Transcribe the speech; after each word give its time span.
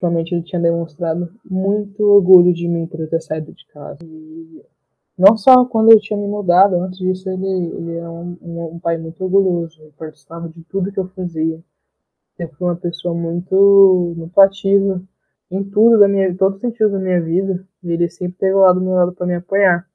Ultimamente 0.00 0.34
ele 0.34 0.42
tinha 0.42 0.62
demonstrado 0.62 1.30
muito 1.44 2.02
orgulho 2.02 2.54
de 2.54 2.66
mim 2.66 2.86
por 2.86 3.00
eu 3.00 3.10
ter 3.10 3.20
saído 3.20 3.52
de 3.52 3.66
casa. 3.66 3.98
E 4.02 4.64
não 5.16 5.36
só 5.36 5.66
quando 5.66 5.92
eu 5.92 6.00
tinha 6.00 6.18
me 6.18 6.26
mudado, 6.26 6.76
antes 6.76 6.98
disso 6.98 7.28
ele, 7.28 7.46
ele 7.46 7.96
era 7.96 8.10
um, 8.10 8.34
um, 8.40 8.64
um 8.76 8.78
pai 8.78 8.96
muito 8.96 9.22
orgulhoso, 9.22 9.78
ele 9.82 9.92
participava 9.98 10.48
de 10.48 10.62
tudo 10.64 10.90
que 10.90 10.98
eu 10.98 11.06
fazia. 11.08 11.60
Sempre 12.34 12.56
foi 12.56 12.68
uma 12.68 12.76
pessoa 12.76 13.12
muito, 13.12 14.14
muito 14.16 14.40
ativa 14.40 15.02
em 15.50 15.62
tudo 15.64 15.98
da 15.98 16.08
minha, 16.08 16.34
todos 16.34 16.54
os 16.56 16.60
sentidos 16.62 16.92
da 16.92 16.98
minha 16.98 17.20
vida. 17.20 17.62
Ele 17.84 18.08
sempre 18.08 18.38
teve 18.38 18.54
lá 18.54 18.72
do 18.72 18.80
meu 18.80 18.92
lado 18.92 19.12
para 19.12 19.26
me 19.26 19.34
apoiar. 19.34 19.86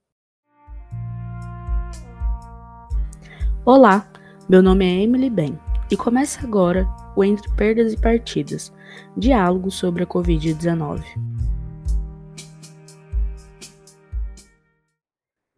Olá, 3.65 4.07
meu 4.47 4.61
nome 4.61 4.85
é 4.85 5.01
Emily 5.01 5.31
Ben 5.31 5.57
e 5.91 5.97
começa 5.97 6.45
agora 6.45 6.85
o 7.15 7.23
Entre 7.23 7.49
Perdas 7.55 7.93
e 7.93 8.01
Partidas, 8.01 8.73
diálogo 9.15 9.71
sobre 9.71 10.03
a 10.03 10.07
Covid-19. 10.07 11.01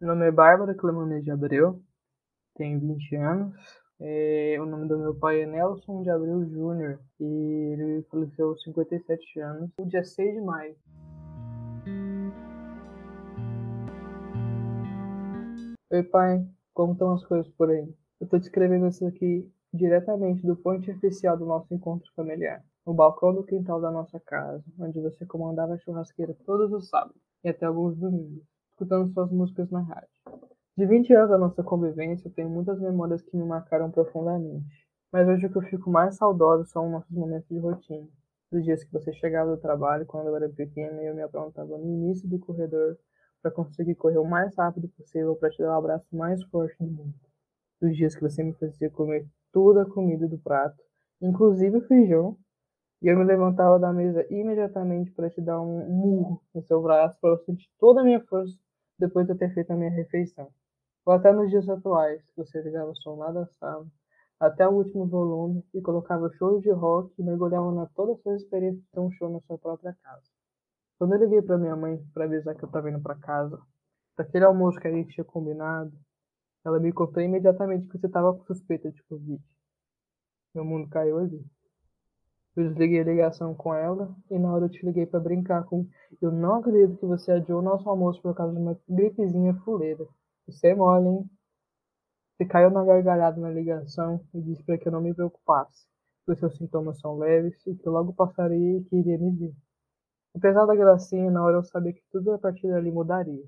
Meu 0.00 0.14
nome 0.14 0.28
é 0.28 0.30
Bárbara 0.30 0.74
Clemanês 0.74 1.24
de 1.24 1.32
Abreu, 1.32 1.82
tenho 2.56 2.78
20 2.78 3.16
anos. 3.16 3.54
É, 4.00 4.56
o 4.60 4.66
nome 4.66 4.86
do 4.86 4.96
meu 4.96 5.12
pai 5.12 5.42
é 5.42 5.46
Nelson 5.46 6.04
de 6.04 6.10
Abreu 6.10 6.48
Júnior 6.48 7.00
e 7.18 7.24
ele 7.72 8.06
faleceu 8.08 8.50
aos 8.50 8.62
57 8.62 9.40
anos, 9.40 9.70
no 9.76 9.86
dia 9.86 10.04
6 10.04 10.34
de 10.34 10.40
maio. 10.40 10.76
Oi 15.90 16.02
pai, 16.04 16.46
como 16.72 16.92
estão 16.92 17.14
as 17.14 17.24
coisas 17.26 17.50
por 17.54 17.70
aí? 17.70 17.92
Eu 18.20 18.24
estou 18.24 18.38
descrevendo 18.38 18.86
isso 18.86 19.04
aqui 19.04 19.50
diretamente 19.72 20.46
do 20.46 20.56
ponto 20.56 20.90
oficial 20.90 21.36
do 21.36 21.44
nosso 21.44 21.72
encontro 21.74 22.10
familiar, 22.14 22.62
no 22.86 22.94
balcão 22.94 23.34
do 23.34 23.44
quintal 23.44 23.80
da 23.80 23.90
nossa 23.90 24.18
casa, 24.20 24.64
onde 24.78 25.00
você 25.00 25.26
comandava 25.26 25.74
a 25.74 25.78
churrasqueira 25.78 26.34
todos 26.46 26.72
os 26.72 26.88
sábados 26.88 27.20
e 27.44 27.48
até 27.48 27.66
alguns 27.66 27.96
domingos, 27.96 28.42
escutando 28.70 29.12
suas 29.12 29.30
músicas 29.30 29.70
na 29.70 29.80
rádio. 29.80 30.08
De 30.76 30.86
20 30.86 31.12
anos 31.12 31.30
da 31.30 31.38
nossa 31.38 31.62
convivência, 31.62 32.28
eu 32.28 32.32
tenho 32.32 32.48
muitas 32.48 32.80
memórias 32.80 33.20
que 33.20 33.36
me 33.36 33.44
marcaram 33.44 33.90
profundamente. 33.90 34.86
Mas 35.12 35.26
hoje 35.26 35.46
o 35.46 35.50
que 35.50 35.58
eu 35.58 35.62
fico 35.62 35.90
mais 35.90 36.16
saudoso 36.16 36.66
são 36.66 36.90
nossos 36.90 37.10
momentos 37.10 37.48
de 37.48 37.58
rotina. 37.58 38.06
Dos 38.50 38.64
dias 38.64 38.84
que 38.84 38.92
você 38.92 39.12
chegava 39.14 39.50
do 39.50 39.60
trabalho 39.60 40.06
quando 40.06 40.28
eu 40.28 40.36
era 40.36 40.48
pequena 40.48 41.02
e 41.02 41.06
eu 41.06 41.14
me 41.14 41.22
aprontava 41.22 41.76
no 41.76 41.84
início 41.84 42.28
do 42.28 42.38
corredor 42.38 42.96
para 43.42 43.50
conseguir 43.50 43.94
correr 43.94 44.18
o 44.18 44.24
mais 44.24 44.54
rápido 44.56 44.88
possível 44.88 45.34
para 45.36 45.50
te 45.50 45.58
dar 45.58 45.74
o 45.74 45.78
abraço 45.78 46.06
mais 46.14 46.42
forte 46.44 46.76
do 46.78 46.90
mundo. 46.90 47.14
Dos 47.80 47.96
dias 47.96 48.14
que 48.14 48.22
você 48.22 48.42
me 48.42 48.54
fazia 48.54 48.88
comer 48.90 49.26
toda 49.52 49.82
a 49.82 49.86
comida 49.86 50.26
do 50.26 50.38
prato, 50.38 50.82
inclusive 51.20 51.78
o 51.78 51.86
feijão, 51.86 52.36
e 53.00 53.08
eu 53.08 53.16
me 53.16 53.24
levantava 53.24 53.78
da 53.78 53.92
mesa 53.92 54.26
imediatamente 54.30 55.12
para 55.12 55.30
te 55.30 55.40
dar 55.40 55.60
um 55.60 55.88
murro 55.88 56.42
no 56.54 56.62
seu 56.62 56.82
braço 56.82 57.18
para 57.20 57.30
eu 57.30 57.38
sentir 57.38 57.68
toda 57.78 58.00
a 58.00 58.04
minha 58.04 58.20
força 58.20 58.58
depois 58.98 59.26
de 59.26 59.32
eu 59.32 59.38
ter 59.38 59.54
feito 59.54 59.70
a 59.70 59.76
minha 59.76 59.90
refeição. 59.90 60.48
Ou 61.06 61.12
até 61.12 61.32
nos 61.32 61.48
dias 61.48 61.68
atuais, 61.68 62.20
você 62.36 62.60
ligava 62.60 62.90
o 62.90 62.96
som 62.96 63.16
lá 63.16 63.30
da 63.30 63.46
sala, 63.60 63.86
até 64.40 64.66
o 64.68 64.72
último 64.72 65.06
volume 65.06 65.64
e 65.72 65.80
colocava 65.80 66.30
shows 66.32 66.62
de 66.62 66.70
rock 66.70 67.12
e 67.18 67.22
mergulhava 67.22 67.72
na 67.72 67.86
toda 67.86 68.12
a 68.12 68.16
sua 68.16 68.36
experiência 68.36 68.80
de 68.80 68.88
ter 68.90 69.00
um 69.00 69.10
show 69.12 69.30
na 69.30 69.40
sua 69.40 69.58
própria 69.58 69.96
casa. 70.02 70.26
Quando 70.98 71.14
eu 71.14 71.20
liguei 71.20 71.42
para 71.42 71.58
minha 71.58 71.76
mãe 71.76 72.04
para 72.12 72.24
avisar 72.24 72.54
que 72.56 72.64
eu 72.64 72.66
estava 72.66 72.90
indo 72.90 73.00
para 73.00 73.14
casa, 73.14 73.60
daquele 74.16 74.44
almoço 74.44 74.80
que 74.80 74.88
a 74.88 74.92
gente 74.92 75.14
tinha 75.14 75.24
combinado, 75.24 75.92
ela 76.64 76.78
me 76.80 76.92
contou 76.92 77.22
imediatamente 77.22 77.86
que 77.86 77.98
você 77.98 78.06
estava 78.06 78.34
com 78.34 78.44
suspeita 78.44 78.90
de 78.90 79.02
Covid. 79.04 79.42
Meu 80.54 80.64
mundo 80.64 80.88
caiu 80.88 81.18
ali. 81.18 81.44
Eu 82.56 82.68
desliguei 82.68 83.00
a 83.00 83.04
ligação 83.04 83.54
com 83.54 83.72
ela 83.72 84.14
e 84.30 84.38
na 84.38 84.52
hora 84.52 84.64
eu 84.64 84.68
te 84.68 84.84
liguei 84.84 85.06
para 85.06 85.20
brincar 85.20 85.64
com 85.64 85.86
eu 86.20 86.32
não 86.32 86.56
acredito 86.56 86.98
que 86.98 87.06
você 87.06 87.30
adiou 87.30 87.62
nosso 87.62 87.88
almoço 87.88 88.20
por 88.20 88.34
causa 88.34 88.52
de 88.52 88.58
uma 88.60 88.78
gripezinha 88.88 89.54
fuleira. 89.64 90.06
Você 90.46 90.68
é 90.68 90.74
mole, 90.74 91.08
hein? 91.08 91.30
Você 92.36 92.44
caiu 92.46 92.70
na 92.70 92.84
gargalhada 92.84 93.40
na 93.40 93.50
ligação 93.50 94.24
e 94.34 94.40
disse 94.40 94.62
para 94.64 94.78
que 94.78 94.88
eu 94.88 94.92
não 94.92 95.00
me 95.00 95.14
preocupasse, 95.14 95.86
os 96.26 96.38
seus 96.38 96.56
sintomas 96.56 97.00
são 97.00 97.18
leves 97.18 97.54
e 97.66 97.74
que 97.74 97.86
eu 97.86 97.92
logo 97.92 98.12
passaria 98.12 98.78
e 98.78 98.84
que 98.84 98.96
iria 98.96 99.18
me 99.18 99.30
ver. 99.32 99.54
Apesar 100.34 100.66
da 100.66 100.74
gracinha, 100.74 101.30
na 101.30 101.42
hora 101.42 101.56
eu 101.56 101.64
sabia 101.64 101.92
que 101.92 102.02
tudo 102.10 102.32
a 102.32 102.38
partir 102.38 102.68
dali 102.68 102.90
mudaria. 102.90 103.44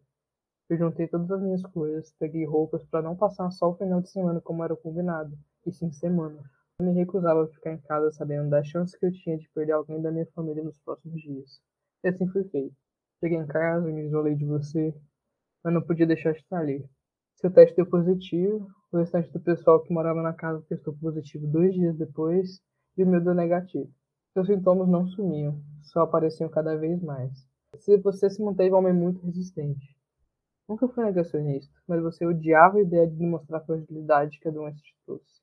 Eu 0.70 0.78
juntei 0.78 1.08
todas 1.08 1.28
as 1.32 1.42
minhas 1.42 1.62
coisas, 1.62 2.14
peguei 2.16 2.44
roupas 2.44 2.84
para 2.84 3.02
não 3.02 3.16
passar 3.16 3.50
só 3.50 3.70
o 3.70 3.74
final 3.74 4.00
de 4.00 4.08
semana 4.08 4.40
como 4.40 4.62
era 4.62 4.76
combinado, 4.76 5.36
e 5.66 5.72
sim 5.72 5.90
semana. 5.90 6.40
Eu 6.78 6.86
me 6.86 6.92
recusava 6.92 7.42
a 7.42 7.48
ficar 7.48 7.72
em 7.72 7.78
casa 7.78 8.12
sabendo 8.12 8.50
da 8.50 8.62
chance 8.62 8.96
que 8.96 9.04
eu 9.04 9.10
tinha 9.12 9.36
de 9.36 9.50
perder 9.52 9.72
alguém 9.72 10.00
da 10.00 10.12
minha 10.12 10.26
família 10.26 10.62
nos 10.62 10.78
próximos 10.78 11.20
dias. 11.20 11.60
E 12.04 12.08
assim 12.08 12.28
foi 12.28 12.44
feito. 12.44 12.76
Cheguei 13.18 13.38
em 13.38 13.48
casa, 13.48 13.84
me 13.84 14.06
isolei 14.06 14.36
de 14.36 14.44
você, 14.44 14.94
mas 15.64 15.74
não 15.74 15.82
podia 15.82 16.06
deixar 16.06 16.34
de 16.34 16.38
estar 16.38 16.60
ali. 16.60 16.88
Seu 17.34 17.52
teste 17.52 17.74
deu 17.74 17.86
positivo, 17.86 18.68
o 18.92 18.98
restante 18.98 19.28
do 19.32 19.40
pessoal 19.40 19.82
que 19.82 19.92
morava 19.92 20.22
na 20.22 20.32
casa 20.32 20.64
testou 20.68 20.94
positivo 20.94 21.48
dois 21.48 21.74
dias 21.74 21.98
depois, 21.98 22.60
e 22.96 23.02
o 23.02 23.08
meu 23.08 23.20
deu 23.20 23.34
negativo. 23.34 23.90
Seus 24.34 24.46
sintomas 24.46 24.88
não 24.88 25.04
sumiam, 25.08 25.60
só 25.82 26.02
apareciam 26.02 26.48
cada 26.48 26.76
vez 26.76 27.02
mais. 27.02 27.44
Se 27.76 27.96
você 27.96 28.30
se 28.30 28.40
manteve 28.40 28.72
um 28.72 28.78
homem 28.78 28.92
muito 28.92 29.20
resistente. 29.26 29.98
Nunca 30.70 30.86
foi 30.86 31.04
negacionista, 31.04 31.74
mas 31.84 32.00
você 32.00 32.24
odiava 32.24 32.76
a 32.76 32.82
ideia 32.82 33.04
de 33.04 33.16
demonstrar 33.16 33.60
a 33.60 33.64
fragilidade 33.64 34.38
que 34.38 34.46
a 34.46 34.52
doença 34.52 34.78
te 34.80 34.94
trouxe. 35.04 35.42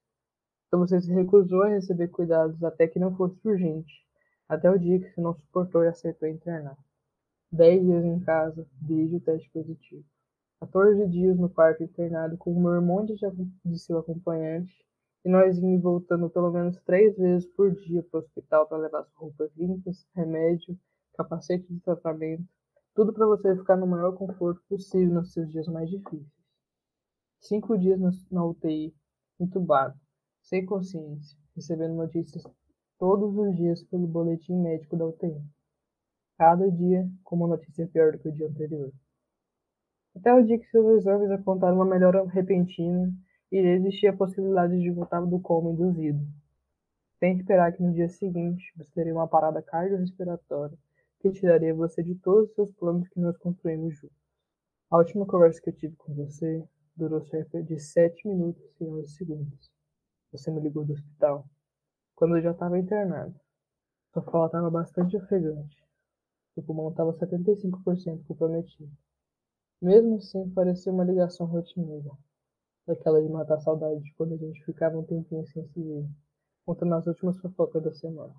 Então 0.66 0.80
você 0.80 1.02
se 1.02 1.12
recusou 1.12 1.64
a 1.64 1.68
receber 1.68 2.08
cuidados 2.08 2.64
até 2.64 2.88
que 2.88 2.98
não 2.98 3.14
fosse 3.14 3.38
urgente, 3.46 3.94
até 4.48 4.72
o 4.72 4.80
dia 4.80 5.02
que 5.02 5.10
você 5.10 5.20
não 5.20 5.34
suportou 5.34 5.84
e 5.84 5.90
aceitou 5.90 6.30
internar. 6.30 6.78
Dez 7.52 7.84
dias 7.84 8.06
em 8.06 8.22
casa, 8.22 8.66
desde 8.82 9.18
o 9.18 9.20
teste 9.20 9.50
positivo. 9.50 10.06
14 10.62 11.06
dias 11.08 11.38
no 11.38 11.50
quarto 11.50 11.84
internado 11.84 12.38
com 12.38 12.54
o 12.54 12.62
meu 12.62 12.76
irmão 12.76 13.06
de, 13.06 13.18
seu 13.78 13.98
acompanhante, 13.98 14.74
e 15.26 15.30
nós 15.30 15.58
e 15.58 15.78
voltando 15.78 16.30
pelo 16.30 16.52
menos 16.52 16.80
três 16.86 17.18
vezes 17.18 17.46
por 17.48 17.76
dia 17.76 18.02
para 18.02 18.22
o 18.22 18.24
hospital 18.24 18.66
para 18.66 18.78
levar 18.78 19.02
as 19.02 19.14
roupas 19.14 19.54
limpas, 19.58 20.08
remédio, 20.16 20.80
capacete 21.18 21.68
de 21.68 21.82
tratamento, 21.82 22.48
tudo 22.97 23.13
para 23.13 23.28
você 23.28 23.56
ficar 23.56 23.78
no 23.78 23.85
maior 23.85 24.13
conforto 24.18 24.59
possível 24.68 25.13
nos 25.13 25.31
seus 25.31 25.47
dias 25.52 25.68
mais 25.68 25.88
difíceis. 25.88 26.25
Cinco 27.40 27.78
dias 27.78 28.00
na 28.31 28.44
UTI, 28.44 28.91
entubado, 29.40 29.96
sem 30.41 30.66
consciência, 30.66 31.38
recebendo 31.56 31.94
notícias 31.94 32.44
todos 32.97 33.38
os 33.38 33.56
dias 33.56 33.84
pelo 33.84 34.07
boletim 34.07 34.56
médico 34.56 34.97
da 34.97 35.06
UTI. 35.06 35.40
Cada 36.40 36.72
dia 36.72 37.07
com 37.24 37.36
uma 37.36 37.50
notícia 37.50 37.88
pior 37.88 38.13
do 38.13 38.18
que 38.18 38.30
o 38.30 38.31
dia 38.31 38.47
anterior. 38.47 38.91
Até 40.16 40.34
o 40.34 40.44
dia 40.44 40.57
que 40.57 40.66
seus 40.72 40.88
exames 40.97 41.30
apontaram 41.30 41.75
uma 41.75 41.86
melhora 41.86 42.25
repentina 42.25 43.13
e 43.52 43.57
existia 43.57 44.09
a 44.09 44.18
possibilidade 44.18 44.75
de 44.80 44.90
voltar 44.90 45.22
do 45.22 45.40
coma 45.40 45.69
induzido. 45.69 46.25
Sem 47.19 47.38
esperar 47.38 47.74
que 47.74 47.84
no 47.84 47.94
dia 47.94 48.09
seguinte 48.09 48.74
você 48.75 48.91
teria 48.91 49.13
uma 49.13 49.28
parada 49.28 49.62
cardiorrespiratória 49.62 50.75
que 51.20 51.32
tiraria 51.32 51.74
você 51.74 52.04
de 52.04 52.16
todos 52.16 52.50
os 52.50 52.56
seus 52.56 52.72
planos 52.74 53.08
que 53.10 53.20
nós 53.20 53.38
construímos 53.38 53.96
juntos. 53.96 54.18
A 54.90 54.98
última 54.98 55.26
conversa 55.26 55.62
que 55.62 55.70
eu 55.70 55.76
tive 55.76 55.96
com 55.96 56.14
você 56.14 56.64
durou 56.96 57.22
cerca 57.26 57.62
de 57.62 57.80
7 57.80 58.28
minutos 58.28 58.64
e 58.80 58.86
11 58.86 59.08
segundos. 59.16 59.72
Você 60.32 60.52
me 60.52 60.62
ligou 60.62 60.86
do 60.86 60.94
hospital, 60.94 61.46
quando 62.16 62.38
eu 62.38 62.42
já 62.42 62.52
estava 62.52 62.78
internado. 62.78 63.40
Sua 64.14 64.24
fala 64.24 64.48
estava 64.48 64.70
bastante 64.70 65.16
ofegante. 65.18 65.78
Seu 66.54 66.64
pulmão 66.64 66.90
estava 66.90 67.14
75% 67.14 68.26
comprometido. 68.26 68.92
Mesmo 69.82 70.16
assim, 70.16 70.50
parecia 70.50 70.92
uma 70.92 71.04
ligação 71.04 71.46
rotineira, 71.46 72.10
daquela 72.88 73.22
de 73.22 73.30
matar 73.30 73.56
a 73.56 73.60
saudade 73.60 74.02
de 74.02 74.14
quando 74.16 74.34
a 74.34 74.38
gente 74.38 74.64
ficava 74.66 74.98
um 74.98 75.04
tempinho 75.04 75.46
sem 75.46 75.68
se 75.68 75.82
ver, 75.82 76.10
contando 76.66 76.96
as 76.96 77.06
últimas 77.06 77.38
fofocas 77.38 77.84
da 77.84 77.94
semana. 77.94 78.34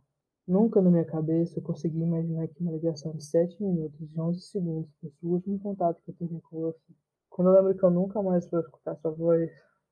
Nunca 0.49 0.81
na 0.81 0.89
minha 0.89 1.05
cabeça 1.05 1.59
eu 1.59 1.63
consegui 1.63 2.01
imaginar 2.01 2.49
que 2.49 2.63
uma 2.63 2.73
ligação 2.73 3.13
de 3.13 3.23
7 3.23 3.63
minutos 3.63 4.01
e 4.01 4.19
11 4.19 4.41
segundos 4.41 4.91
fosse 4.99 5.15
o 5.23 5.29
último 5.29 5.59
contato 5.59 6.01
que 6.03 6.11
eu 6.11 6.15
teria 6.15 6.41
com 6.41 6.61
você. 6.61 6.95
Quando 7.29 7.49
eu 7.49 7.55
lembro 7.55 7.77
que 7.77 7.85
eu 7.85 7.91
nunca 7.91 8.23
mais 8.23 8.49
vou 8.49 8.61
escutar 8.61 8.97
sua 8.97 9.11
voz, 9.11 9.51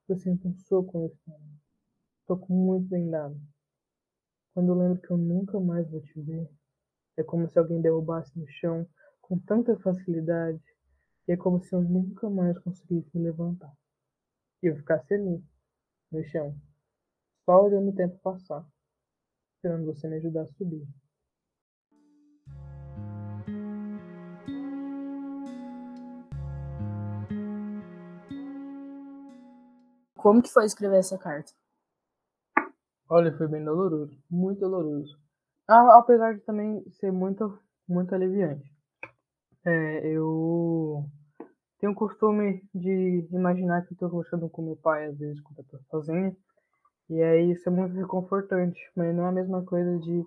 eu 0.09 0.17
sinto 0.17 0.49
um 0.49 0.57
soco 0.57 0.99
no 0.99 1.07
estômago. 1.09 1.45
Soco 2.27 2.51
muito 2.55 2.89
bem 2.89 3.11
dado. 3.11 3.39
Quando 4.55 4.71
eu 4.71 4.79
lembro 4.79 5.03
que 5.03 5.11
eu 5.11 5.19
nunca 5.19 5.61
mais 5.61 5.91
vou 5.91 6.01
te 6.01 6.19
ver, 6.23 6.49
é 7.19 7.23
como 7.23 7.47
se 7.51 7.59
alguém 7.59 7.83
derrubasse 7.83 8.33
no 8.39 8.49
chão 8.49 8.89
com 9.21 9.39
tanta 9.39 9.79
facilidade 9.81 10.65
e 11.29 11.33
é 11.33 11.37
como 11.37 11.61
se 11.61 11.75
eu 11.75 11.83
nunca 11.83 12.31
mais 12.31 12.59
conseguisse 12.61 13.11
me 13.15 13.25
levantar. 13.25 13.77
E 14.63 14.69
eu 14.69 14.77
ficasse 14.77 15.13
ali, 15.13 15.45
no 16.11 16.25
chão, 16.25 16.57
só 17.45 17.63
olhando 17.63 17.91
o 17.91 17.95
tempo 17.95 18.19
passar 18.21 18.67
esperando 19.57 19.87
você 19.87 20.09
me 20.09 20.17
ajudar 20.17 20.43
a 20.43 20.47
subir. 20.47 20.87
Como 30.15 30.43
que 30.43 30.53
foi 30.53 30.65
escrever 30.65 30.99
essa 30.99 31.17
carta? 31.17 31.53
Olha, 33.09 33.37
foi 33.37 33.47
bem 33.47 33.65
doloroso, 33.65 34.21
muito 34.29 34.61
doloroso. 34.61 35.17
Apesar 35.69 36.35
de 36.35 36.41
também 36.41 36.85
ser 36.91 37.13
muito, 37.13 37.59
muito 37.89 38.15
aliviante. 38.15 38.69
É, 39.65 40.07
eu 40.09 41.05
tenho 41.79 41.93
o 41.93 41.97
costume 41.97 42.69
de 42.75 43.29
imaginar 43.31 43.87
que 43.87 43.93
estou 43.93 44.11
conversando 44.11 44.49
com 44.49 44.63
meu 44.63 44.77
pai, 44.77 45.07
às 45.07 45.19
vezes, 45.19 45.41
quando 45.41 45.59
eu 45.59 45.65
tô 45.65 45.79
sozinho. 45.91 46.37
E 47.09 47.23
aí 47.23 47.53
isso 47.53 47.69
é 47.69 47.73
muito 47.73 47.95
reconfortante, 47.95 48.81
mas 48.97 49.15
não 49.15 49.27
é 49.27 49.29
a 49.29 49.33
mesma 49.33 49.65
coisa 49.65 49.99
de 49.99 50.27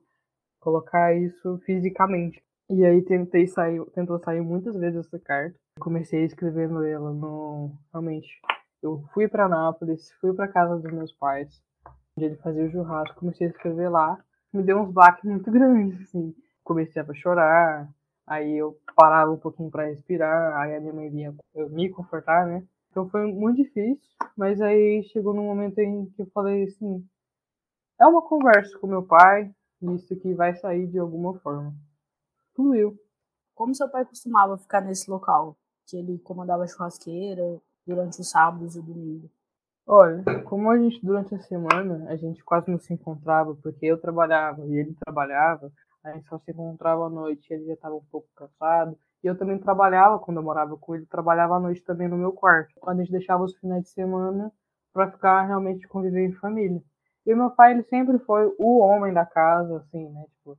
colocar 0.59 1.13
isso 1.13 1.57
fisicamente. 1.65 2.41
E 2.69 2.85
aí 2.85 3.01
tentei 3.01 3.47
sair, 3.47 3.83
tentou 3.95 4.19
sair 4.19 4.41
muitas 4.41 4.75
vezes 4.75 5.05
essa 5.05 5.19
carta. 5.19 5.57
Comecei 5.79 6.23
escrevendo 6.23 6.83
ela 6.85 7.11
no 7.11 7.71
realmente. 7.91 8.29
Eu 8.81 9.03
fui 9.13 9.27
para 9.27 9.49
Nápoles, 9.49 10.11
fui 10.21 10.33
para 10.33 10.47
casa 10.47 10.77
dos 10.77 10.91
meus 10.91 11.11
pais, 11.13 11.61
onde 12.15 12.27
ele 12.27 12.35
fazia 12.37 12.65
o 12.65 12.71
churrasco, 12.71 13.19
comecei 13.19 13.47
a 13.47 13.49
escrever 13.49 13.89
lá. 13.89 14.17
Me 14.53 14.63
deu 14.63 14.77
uns 14.79 14.91
baques 14.91 15.23
muito 15.23 15.49
grandes, 15.51 15.99
assim. 16.01 16.33
Comecei 16.63 17.01
a 17.01 17.13
chorar, 17.13 17.89
aí 18.27 18.57
eu 18.57 18.77
parava 18.95 19.31
um 19.31 19.37
pouquinho 19.37 19.71
para 19.71 19.87
respirar, 19.87 20.55
aí 20.57 20.75
a 20.75 20.79
minha 20.79 20.93
mãe 20.93 21.09
vinha 21.09 21.35
me 21.71 21.89
confortar, 21.89 22.45
né? 22.45 22.63
Então 22.91 23.07
foi 23.09 23.31
muito 23.31 23.57
difícil, 23.57 24.09
mas 24.35 24.59
aí 24.61 25.03
chegou 25.11 25.33
num 25.33 25.45
momento 25.45 25.79
em 25.79 26.05
que 26.07 26.21
eu 26.21 26.27
falei 26.27 26.63
assim: 26.63 27.05
é 27.99 28.05
uma 28.07 28.21
conversa 28.21 28.77
com 28.79 28.87
meu 28.87 29.03
pai, 29.03 29.53
isso 29.81 30.15
que 30.15 30.33
vai 30.33 30.55
sair 30.55 30.87
de 30.87 30.97
alguma 30.97 31.37
forma. 31.39 31.73
Fluiu. 32.55 32.97
Como 33.53 33.75
seu 33.75 33.89
pai 33.89 34.05
costumava 34.05 34.57
ficar 34.57 34.81
nesse 34.81 35.09
local? 35.09 35.57
Que 35.85 35.97
ele 35.97 36.17
comandava 36.19 36.63
a 36.63 36.67
churrasqueira 36.67 37.61
durante 37.85 38.21
os 38.21 38.29
sábados 38.29 38.75
e 38.75 38.81
domingo? 38.81 39.29
Olha, 39.85 40.23
como 40.43 40.69
a 40.69 40.77
gente 40.77 41.03
durante 41.03 41.33
a 41.33 41.39
semana 41.39 42.09
a 42.09 42.15
gente 42.15 42.43
quase 42.43 42.69
não 42.69 42.77
se 42.77 42.93
encontrava 42.93 43.55
porque 43.55 43.87
eu 43.87 43.99
trabalhava 43.99 44.65
e 44.67 44.77
ele 44.77 44.95
trabalhava, 45.03 45.71
a 46.03 46.11
gente 46.11 46.27
só 46.27 46.37
se 46.37 46.51
encontrava 46.51 47.07
à 47.07 47.09
noite, 47.09 47.51
ele 47.51 47.65
já 47.65 47.73
estava 47.73 47.95
um 47.95 48.05
pouco 48.11 48.27
cansado. 48.35 48.97
E 49.23 49.27
eu 49.27 49.37
também 49.37 49.57
trabalhava 49.59 50.19
quando 50.19 50.37
eu 50.37 50.43
morava 50.43 50.77
com 50.77 50.95
ele, 50.95 51.05
trabalhava 51.05 51.55
à 51.55 51.59
noite 51.59 51.83
também 51.83 52.07
no 52.07 52.17
meu 52.17 52.31
quarto. 52.31 52.73
A 52.87 52.95
gente 52.95 53.11
deixava 53.11 53.43
os 53.43 53.55
finais 53.57 53.83
de 53.83 53.89
semana 53.89 54.51
para 54.93 55.11
ficar 55.11 55.43
realmente 55.45 55.87
conviver 55.87 56.25
em 56.25 56.33
família. 56.33 56.81
E 57.25 57.35
meu 57.35 57.51
pai, 57.51 57.73
ele 57.73 57.83
sempre 57.83 58.17
foi 58.19 58.51
o 58.57 58.79
homem 58.79 59.13
da 59.13 59.25
casa, 59.25 59.77
assim, 59.77 60.09
né? 60.09 60.25
Tipo, 60.37 60.57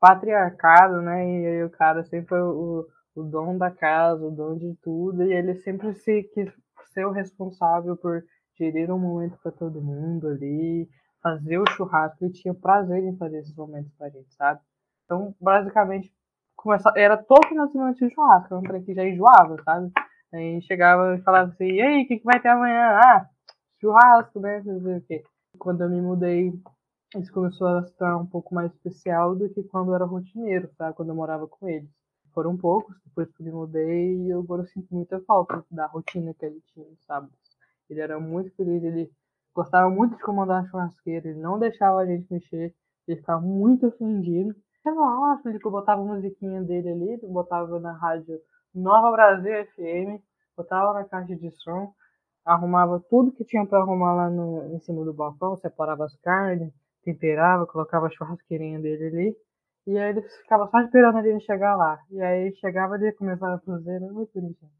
patriarcado, 0.00 1.00
né? 1.00 1.24
E 1.26 1.64
o 1.64 1.70
cara 1.70 2.04
sempre 2.04 2.28
foi 2.28 2.42
o, 2.42 2.86
o 3.14 3.22
dono 3.22 3.58
da 3.58 3.70
casa, 3.70 4.26
o 4.26 4.30
dono 4.30 4.58
de 4.58 4.74
tudo. 4.82 5.22
E 5.22 5.32
ele 5.32 5.54
sempre 5.56 5.94
se 5.94 6.24
quis 6.24 6.52
ser 6.92 7.06
o 7.06 7.12
responsável 7.12 7.96
por 7.96 8.22
gerir 8.58 8.90
um 8.90 8.98
momento 8.98 9.38
para 9.42 9.52
todo 9.52 9.80
mundo 9.80 10.28
ali, 10.28 10.88
fazer 11.22 11.58
o 11.58 11.70
churrasco. 11.70 12.24
Ele 12.24 12.32
tinha 12.32 12.52
prazer 12.54 13.02
em 13.04 13.16
fazer 13.16 13.38
esses 13.38 13.54
momentos 13.54 13.92
pra 13.96 14.08
gente, 14.10 14.34
sabe? 14.34 14.60
Então, 15.04 15.34
basicamente, 15.40 16.12
começava, 16.62 16.98
era 16.98 17.16
todo 17.16 17.48
final 17.48 17.66
de 17.66 17.72
semana 17.72 17.94
tinha 17.94 18.10
churrasco. 18.10 18.54
Um 18.54 18.62
trem 18.62 18.84
que 18.84 18.94
já 18.94 19.04
enjoava, 19.04 19.56
sabe? 19.64 19.92
Aí 20.32 20.62
chegava 20.62 21.14
e 21.16 21.22
falava 21.22 21.50
assim, 21.50 21.64
e 21.64 21.82
aí, 21.82 22.04
o 22.04 22.08
que, 22.08 22.18
que 22.18 22.24
vai 22.24 22.40
ter 22.40 22.48
amanhã? 22.48 22.98
Ah, 23.04 23.28
churrasco, 23.80 24.40
né? 24.40 24.60
O 24.60 25.00
quê 25.02 25.22
quando 25.58 25.82
eu 25.82 25.90
me 25.90 26.00
mudei, 26.00 26.52
isso 27.16 27.32
começou 27.32 27.66
a 27.66 27.84
se 27.84 27.94
tornar 27.96 28.16
um 28.16 28.26
pouco 28.26 28.54
mais 28.54 28.72
especial 28.72 29.34
do 29.36 29.48
que 29.50 29.62
quando 29.64 29.90
eu 29.90 29.94
era 29.94 30.04
rotineiro, 30.04 30.68
tá? 30.78 30.92
Quando 30.92 31.10
eu 31.10 31.14
morava 31.14 31.46
com 31.46 31.68
eles. 31.68 31.90
Foram 32.32 32.56
poucos, 32.56 32.96
depois 33.04 33.30
que 33.30 33.42
eu 33.42 33.46
me 33.46 33.52
mudei, 33.52 34.16
e 34.16 34.30
eu 34.30 34.40
agora 34.40 34.64
sinto 34.66 34.88
muita 34.90 35.20
falta 35.20 35.62
da 35.70 35.86
rotina 35.86 36.32
que 36.32 36.46
ele 36.46 36.62
tinha, 36.72 36.86
sabe? 37.06 37.28
Ele 37.90 38.00
era 38.00 38.18
muito 38.18 38.50
feliz, 38.56 38.82
ele 38.82 39.10
gostava 39.54 39.90
muito 39.90 40.16
de 40.16 40.22
comandar 40.22 40.64
a 40.64 40.66
churrasqueira, 40.68 41.28
ele 41.28 41.38
não 41.38 41.58
deixava 41.58 42.00
a 42.00 42.06
gente 42.06 42.26
mexer, 42.32 42.74
ele 43.06 43.20
ficava 43.20 43.42
muito 43.42 43.86
ofendido. 43.86 44.56
Eu 44.84 44.94
nossa, 44.94 45.48
ele 45.48 45.58
botava 45.60 46.02
a 46.02 46.04
musiquinha 46.04 46.62
dele 46.62 46.90
ali, 46.90 47.20
botava 47.28 47.78
na 47.78 47.92
rádio 47.92 48.40
Nova 48.74 49.12
Brasil 49.12 49.52
FM, 49.66 50.20
botava 50.56 50.92
na 50.94 51.04
caixa 51.04 51.36
de 51.36 51.50
som, 51.52 51.94
arrumava 52.44 52.98
tudo 53.08 53.32
que 53.32 53.44
tinha 53.44 53.64
para 53.64 53.78
arrumar 53.78 54.14
lá 54.14 54.30
no, 54.30 54.74
em 54.74 54.80
cima 54.80 55.04
do 55.04 55.12
balcão, 55.12 55.56
separava 55.56 56.04
as 56.04 56.16
carnes, 56.16 56.72
temperava, 57.04 57.66
colocava 57.66 58.06
a 58.06 58.10
churrasqueirinha 58.10 58.80
dele 58.80 59.06
ali. 59.06 59.36
E 59.86 59.98
aí 59.98 60.10
ele 60.10 60.22
ficava 60.22 60.68
só 60.68 60.80
esperando 60.80 61.18
ele 61.18 61.40
chegar 61.40 61.76
lá. 61.76 62.00
E 62.10 62.20
aí 62.20 62.54
chegava 62.56 62.96
e 62.96 63.12
começava 63.12 63.56
a 63.56 63.60
fazer, 63.60 63.92
era 63.92 64.12
muito 64.12 64.32
bonitinho. 64.34 64.70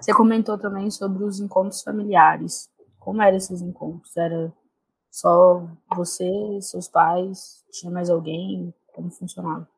Você 0.00 0.12
comentou 0.14 0.58
também 0.58 0.90
sobre 0.90 1.22
os 1.24 1.38
encontros 1.38 1.82
familiares. 1.82 2.70
Como 2.98 3.22
eram 3.22 3.36
esses 3.36 3.62
encontros? 3.62 4.16
Era 4.16 4.52
só 5.10 5.66
você, 5.94 6.30
seus 6.60 6.88
pais? 6.88 7.64
Tinha 7.70 7.92
mais 7.92 8.10
alguém? 8.10 8.74
Como 8.92 9.10
funcionava? 9.10 9.68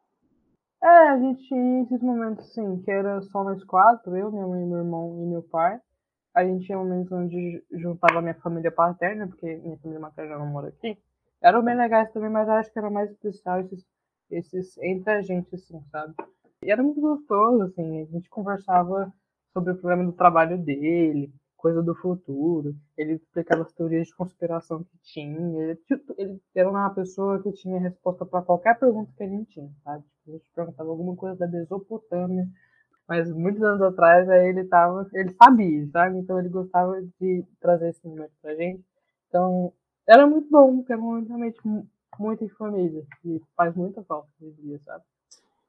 É, 0.83 0.87
a 0.87 1.19
gente 1.19 1.43
tinha 1.49 1.83
esses 1.83 2.03
momentos 2.03 2.45
assim, 2.51 2.83
que 2.83 2.91
era 2.91 3.23
só 3.23 3.43
nós 3.43 3.63
quatro, 3.65 4.17
eu, 4.17 4.31
minha 4.31 4.47
mãe, 4.47 4.67
meu 4.67 4.79
irmão 4.79 5.23
e 5.23 5.27
meu 5.27 5.43
pai 5.43 5.81
a 6.35 6.45
gente 6.45 6.67
tinha 6.67 6.77
momentos 6.77 7.13
onde 7.13 7.65
juntava 7.71 8.21
minha 8.21 8.35
família 8.35 8.73
paterna, 8.73 9.29
porque 9.29 9.47
minha 9.59 9.79
família 9.79 10.01
materna 10.01 10.37
não 10.37 10.47
mora 10.47 10.69
aqui. 10.69 10.99
Eram 11.41 11.63
bem 11.63 11.77
legais 11.77 12.11
também, 12.11 12.29
mas 12.29 12.49
acho 12.49 12.73
que 12.73 12.79
era 12.79 12.91
mais 12.91 13.11
especial 13.11 13.61
esses, 13.61 13.87
esses 14.31 14.77
entre 14.79 15.13
a 15.13 15.23
gente, 15.23 15.55
assim, 15.55 15.81
sabe? 15.93 16.15
E 16.65 16.73
era 16.73 16.83
muito 16.83 17.01
gostoso, 17.01 17.63
assim, 17.63 18.03
a 18.03 18.05
gente 18.07 18.29
conversava 18.29 19.13
sobre 19.53 19.73
o 19.73 19.77
problema 19.77 20.05
do 20.05 20.13
trabalho 20.13 20.59
dele, 20.59 21.33
coisa 21.65 21.83
do 21.83 21.95
futuro, 21.95 22.77
ele 22.95 23.15
explicava 23.15 23.63
as 23.63 23.73
teorias 23.73 24.09
de 24.09 24.15
conspiração 24.15 24.85
que 24.85 24.99
tinha, 24.99 25.63
ele, 25.63 25.77
tipo, 25.77 26.15
ele 26.19 26.39
era 26.55 26.69
uma 26.69 26.91
pessoa 26.91 27.43
que 27.43 27.51
tinha 27.53 27.81
resposta 27.81 28.27
para 28.27 28.43
qualquer 28.43 28.79
pergunta 28.79 29.11
que 29.17 29.23
a 29.23 29.27
gente 29.27 29.51
tinha, 29.51 29.71
sabe? 29.83 30.05
Tipo, 30.05 30.29
a 30.29 30.33
gente 30.33 30.51
perguntava 30.55 30.91
alguma 30.91 31.17
coisa 31.17 31.39
da 31.39 31.47
Mesopotâmia, 31.47 32.47
mas 33.09 33.33
muitos 33.33 33.63
anos 33.63 33.81
atrás 33.81 34.29
aí 34.29 34.47
ele 34.47 34.65
tava, 34.65 35.09
ele 35.15 35.35
sabia, 35.43 35.89
sabe? 35.91 36.19
Então 36.19 36.39
ele 36.39 36.51
gostava 36.51 37.01
de 37.19 37.43
trazer 37.59 37.89
esse 37.89 38.07
momento 38.07 38.33
pra 38.43 38.55
gente. 38.55 38.85
Então 39.31 39.73
era 40.07 40.27
muito 40.27 40.51
bom, 40.51 40.77
porque 40.77 40.93
era 40.93 41.01
um 41.01 41.05
momento 41.07 41.29
realmente 41.29 41.61
muito 42.19 42.47
família 42.59 43.07
e 43.25 43.41
faz 43.57 43.75
muita 43.75 44.05
falta 44.05 44.29
esse 44.39 44.53
dia, 44.61 44.79
sabe? 44.81 45.03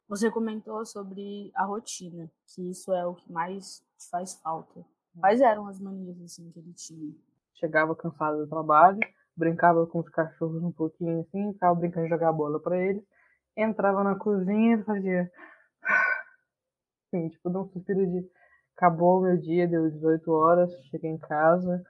Você 0.10 0.30
comentou 0.30 0.86
sobre 0.86 1.54
a 1.56 1.64
rotina, 1.64 2.30
que 2.48 2.70
isso 2.70 2.92
é 2.92 3.06
o 3.06 3.16
que 3.16 3.32
mais 3.32 3.82
te 3.98 4.10
faz 4.10 4.36
falta. 4.44 4.84
Quais 5.20 5.42
eram 5.42 5.68
as 5.68 5.80
manias 5.80 6.20
assim 6.22 6.50
que 6.52 6.60
ele 6.60 6.74
tinha? 6.74 7.14
Chegava 7.56 7.96
cansado 7.96 8.38
do 8.38 8.48
trabalho, 8.48 9.00
brincava 9.36 9.86
com 9.88 10.00
os 10.00 10.10
cachorros 10.10 10.62
um 10.64 10.72
pouquinho 10.72 11.22
assim, 11.22 11.54
ficava 11.54 11.76
brincando 11.76 12.06
de 12.06 12.10
jogar 12.10 12.34
bola 12.34 12.60
para 12.60 12.78
eles, 12.78 13.04
entrava 13.56 14.04
na 14.04 14.16
cozinha 14.16 14.76
e 14.76 14.84
fazia 14.84 15.32
assim, 17.08 17.30
tipo, 17.30 17.50
de 17.50 17.58
um 17.58 17.68
suspiro 17.70 18.06
de 18.06 18.30
acabou 18.76 19.20
o 19.20 19.22
meu 19.22 19.38
dia, 19.38 19.68
deu 19.68 19.90
18 19.90 20.32
horas, 20.32 20.72
cheguei 20.90 21.10
em 21.10 21.18
casa, 21.18 21.82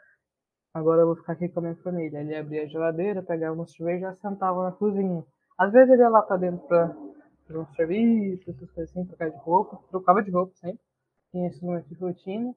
agora 0.71 1.01
eu 1.01 1.07
vou 1.07 1.15
ficar 1.15 1.33
aqui 1.33 1.49
com 1.49 1.59
a 1.59 1.63
minha 1.63 1.75
família. 1.77 2.19
Ele 2.19 2.35
abria 2.35 2.63
a 2.63 2.67
geladeira, 2.67 3.23
pegava 3.23 3.55
uma 3.55 3.65
cerveja 3.65 4.11
e 4.11 4.15
sentava 4.17 4.63
na 4.63 4.71
cozinha. 4.71 5.25
Às 5.57 5.71
vezes 5.71 5.89
ele 5.89 6.03
ia 6.03 6.09
lá 6.09 6.21
pra 6.21 6.37
dentro 6.37 6.65
pra 6.67 6.95
fazer 7.47 7.59
um 7.59 7.65
serviço, 7.73 8.49
essas 8.51 8.69
coisas 8.71 8.91
assim, 8.91 9.05
trocar 9.05 9.31
de 9.31 9.37
roupa, 9.37 9.79
trocava 9.89 10.21
de 10.21 10.29
roupa 10.29 10.53
sempre. 10.55 10.79
Tinha 11.31 11.47
esse 11.47 11.63
momento 11.63 11.87
de 11.87 11.95
rotina, 11.95 12.53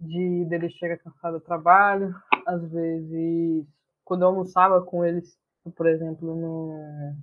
de 0.00 0.44
dele 0.46 0.70
chegar 0.70 0.98
cansado 0.98 1.38
do 1.38 1.44
trabalho, 1.44 2.14
às 2.46 2.62
vezes 2.70 3.66
quando 4.04 4.22
eu 4.22 4.28
almoçava 4.28 4.82
com 4.82 5.04
eles, 5.04 5.38
por 5.76 5.86
exemplo, 5.86 6.34
no... 6.34 7.14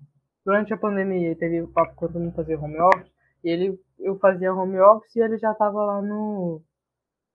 durante 0.45 0.73
a 0.73 0.77
pandemia, 0.77 1.35
teve 1.35 1.61
o 1.61 1.67
papo 1.67 1.93
quando 1.95 2.23
eu 2.23 2.31
fazia 2.31 2.57
home 2.57 2.79
office, 2.79 3.11
e 3.43 3.49
ele, 3.49 3.79
eu 3.99 4.17
fazia 4.19 4.53
home 4.53 4.79
office 4.79 5.15
e 5.15 5.19
ele 5.19 5.37
já 5.37 5.51
estava 5.51 5.83
lá 5.83 6.01
no. 6.01 6.61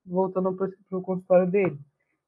voltando 0.06 0.54
pro, 0.54 0.70
pro 0.88 1.02
consultório 1.02 1.50
dele. 1.50 1.78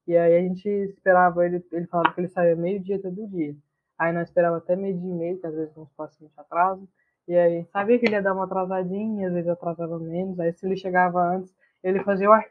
E 0.07 0.17
aí 0.17 0.37
a 0.37 0.41
gente 0.43 0.69
esperava 0.69 1.47
ele, 1.47 1.65
ele 1.73 1.87
falava 1.87 2.13
que 2.13 2.21
ele 2.21 2.29
saía 2.29 2.55
meio-dia 2.55 3.01
todo 3.01 3.27
dia. 3.29 3.57
Aí 3.99 4.13
nós 4.13 4.29
esperava 4.29 4.59
até 4.59 4.77
meio-dia 4.77 5.11
e 5.11 5.15
meio, 5.15 5.41
que 5.41 5.47
às 5.47 5.55
vezes 5.55 5.77
uns 5.77 5.91
pacientes 5.93 6.39
atrasam. 6.39 6.87
E 7.27 7.35
aí 7.35 7.65
sabia 7.73 7.99
que 7.99 8.05
ele 8.05 8.17
ia 8.17 8.23
dar 8.23 8.35
uma 8.35 8.45
atrasadinha, 8.45 9.29
às 9.29 9.33
vezes 9.33 9.49
atrasava 9.49 9.99
menos. 9.99 10.39
Aí 10.39 10.53
se 10.53 10.67
ele 10.67 10.77
chegava 10.77 11.23
antes, 11.23 11.55
ele 11.83 12.03
fazia, 12.05 12.29
ué, 12.31 12.51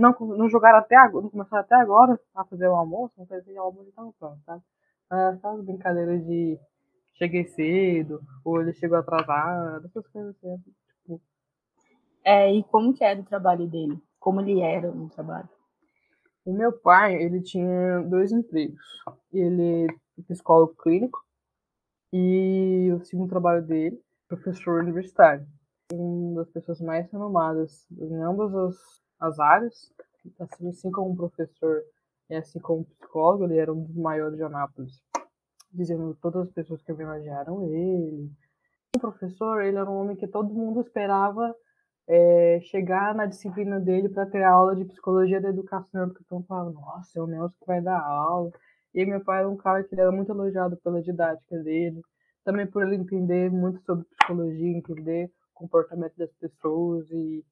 não, 0.00 0.14
não 0.20 0.48
jogaram 0.48 0.78
até 0.78 0.96
agora, 0.96 1.22
não 1.22 1.30
começaram 1.30 1.62
até 1.62 1.74
agora 1.74 2.18
a 2.34 2.44
fazer 2.44 2.68
o 2.68 2.76
almoço, 2.76 3.14
não 3.18 3.26
fazia 3.26 3.60
o 3.60 3.64
almoço 3.64 3.88
estava 3.88 4.12
pronto, 4.18 4.40
sabe? 4.44 4.62
Essas 5.10 5.64
brincadeiras 5.64 6.24
de 6.24 6.58
cheguei 7.14 7.44
cedo, 7.44 8.22
ou 8.44 8.60
ele 8.60 8.72
chegou 8.72 8.96
atrasado, 8.96 9.86
essas 9.86 10.06
coisas 10.08 10.34
assim. 10.36 10.56
Tipo... 10.58 11.20
É, 12.24 12.52
e 12.52 12.62
como 12.64 12.94
que 12.94 13.04
era 13.04 13.20
o 13.20 13.24
trabalho 13.24 13.66
dele? 13.66 14.00
Como 14.18 14.40
ele 14.40 14.60
era 14.60 14.90
no 14.90 15.08
trabalho? 15.08 15.48
O 16.44 16.52
meu 16.52 16.72
pai, 16.72 17.14
ele 17.14 17.42
tinha 17.42 18.00
dois 18.00 18.32
empregos. 18.32 18.82
Ele 19.32 19.86
é 20.18 20.22
psicólogo 20.22 20.74
clínico 20.76 21.22
e 22.12 22.90
o 22.92 23.04
segundo 23.04 23.28
trabalho 23.28 23.62
dele, 23.62 24.00
professor 24.26 24.82
universitário. 24.82 25.46
Uma 25.92 26.36
das 26.36 26.50
pessoas 26.50 26.80
mais 26.80 27.10
renomadas 27.10 27.86
em 27.90 28.22
ambas 28.22 28.54
as, 28.54 28.99
as 29.20 29.38
áreas, 29.38 29.92
assim, 30.40 30.68
assim 30.68 30.90
como 30.90 31.16
professor 31.16 31.82
e 32.28 32.34
assim 32.34 32.58
como 32.58 32.84
psicólogo, 32.84 33.44
ele 33.44 33.58
era 33.58 33.72
um 33.72 33.82
dos 33.82 33.96
maiores 33.96 34.36
de 34.36 34.42
Anápolis 34.42 35.02
dizendo 35.72 36.16
todas 36.20 36.48
as 36.48 36.52
pessoas 36.52 36.82
que 36.82 36.92
homenagearam 36.92 37.62
ele. 37.64 38.30
O 38.96 39.00
professor, 39.00 39.62
ele 39.62 39.76
era 39.76 39.88
um 39.88 40.00
homem 40.00 40.16
que 40.16 40.26
todo 40.26 40.52
mundo 40.52 40.80
esperava 40.80 41.54
é, 42.08 42.60
chegar 42.62 43.14
na 43.14 43.26
disciplina 43.26 43.78
dele 43.78 44.08
para 44.08 44.26
ter 44.26 44.42
aula 44.42 44.74
de 44.74 44.84
psicologia 44.84 45.40
da 45.40 45.50
educação, 45.50 46.08
porque 46.08 46.22
estão 46.22 46.42
falando, 46.42 46.74
nossa, 46.74 47.18
é 47.18 47.22
o 47.22 47.26
Nelson 47.26 47.54
que 47.60 47.66
vai 47.66 47.80
dar 47.80 48.00
aula. 48.00 48.50
E 48.92 49.06
meu 49.06 49.22
pai 49.22 49.40
era 49.40 49.48
um 49.48 49.56
cara 49.56 49.84
que 49.84 49.94
era 49.94 50.10
muito 50.10 50.32
elogiado 50.32 50.76
pela 50.78 51.00
didática 51.00 51.56
dele, 51.58 52.00
também 52.44 52.66
por 52.66 52.82
ele 52.82 52.96
entender 52.96 53.48
muito 53.50 53.80
sobre 53.82 54.04
psicologia, 54.06 54.76
entender 54.76 55.30
o 55.54 55.60
comportamento 55.60 56.16
das 56.16 56.32
pessoas 56.32 57.08
e 57.12 57.44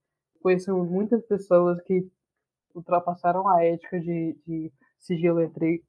conheceu 0.43 0.77
muitas 0.85 1.25
pessoas 1.27 1.81
que 1.83 2.07
ultrapassaram 2.75 3.49
a 3.49 3.65
ética 3.65 4.01
de, 4.01 4.37
de 4.47 4.73
sigilo 4.99 5.41
entre 5.41 5.83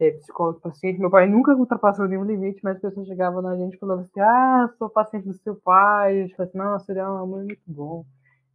é, 0.00 0.10
psicólogo 0.12 0.58
e 0.58 0.62
paciente. 0.62 1.00
Meu 1.00 1.10
pai 1.10 1.28
nunca 1.28 1.54
ultrapassou 1.54 2.06
nenhum 2.06 2.24
limite, 2.24 2.60
mas 2.62 2.76
as 2.76 2.82
pessoas 2.82 3.06
chegavam 3.06 3.42
na 3.42 3.56
gente 3.56 3.78
falando 3.78 4.02
assim: 4.02 4.20
Ah, 4.20 4.70
sou 4.78 4.88
paciente 4.88 5.26
do 5.26 5.34
seu 5.34 5.56
pai. 5.56 6.20
A 6.20 6.22
gente 6.22 6.36
falou 6.36 6.48
assim: 6.48 6.58
Não, 6.58 6.80
seria 6.80 7.06
amor 7.06 7.44
muito 7.44 7.62
bom. 7.66 8.04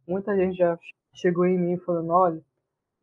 Muita 0.06 0.36
gente 0.36 0.56
já 0.56 0.78
chegou 1.14 1.46
em 1.46 1.58
mim 1.58 1.78
falando: 1.78 2.10
Olha, 2.10 2.42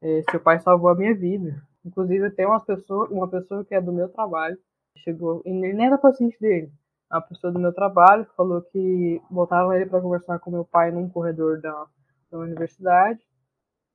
é, 0.01 0.21
seu 0.29 0.39
pai 0.39 0.59
salvou 0.59 0.89
a 0.89 0.95
minha 0.95 1.15
vida. 1.15 1.61
Inclusive, 1.85 2.31
tem 2.31 2.45
uma 2.45 2.59
pessoa, 2.59 3.07
uma 3.09 3.27
pessoa 3.27 3.65
que 3.65 3.73
é 3.75 3.81
do 3.81 3.91
meu 3.93 4.09
trabalho, 4.09 4.57
chegou, 4.97 5.41
e 5.45 5.49
ele 5.49 5.73
nem 5.73 5.87
era 5.87 5.97
paciente 5.97 6.39
dele. 6.39 6.71
A 7.09 7.19
pessoa 7.21 7.51
do 7.51 7.59
meu 7.59 7.73
trabalho 7.73 8.25
falou 8.37 8.61
que 8.61 9.21
botaram 9.29 9.73
ele 9.73 9.85
para 9.85 10.01
conversar 10.01 10.39
com 10.39 10.51
meu 10.51 10.63
pai 10.63 10.91
num 10.91 11.09
corredor 11.09 11.59
da, 11.59 11.87
da 12.31 12.39
universidade 12.39 13.19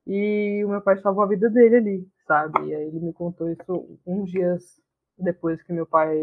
e 0.07 0.63
o 0.65 0.69
meu 0.69 0.81
pai 0.81 0.99
salvou 0.99 1.25
a 1.25 1.29
vida 1.29 1.51
dele 1.51 1.77
ali, 1.77 2.09
sabe? 2.27 2.69
E 2.69 2.75
aí 2.75 2.87
ele 2.87 3.01
me 3.01 3.13
contou 3.13 3.51
isso 3.51 3.99
uns 4.07 4.31
dias 4.31 4.81
depois 5.19 5.61
que 5.63 5.73
meu 5.73 5.87
pai 5.87 6.15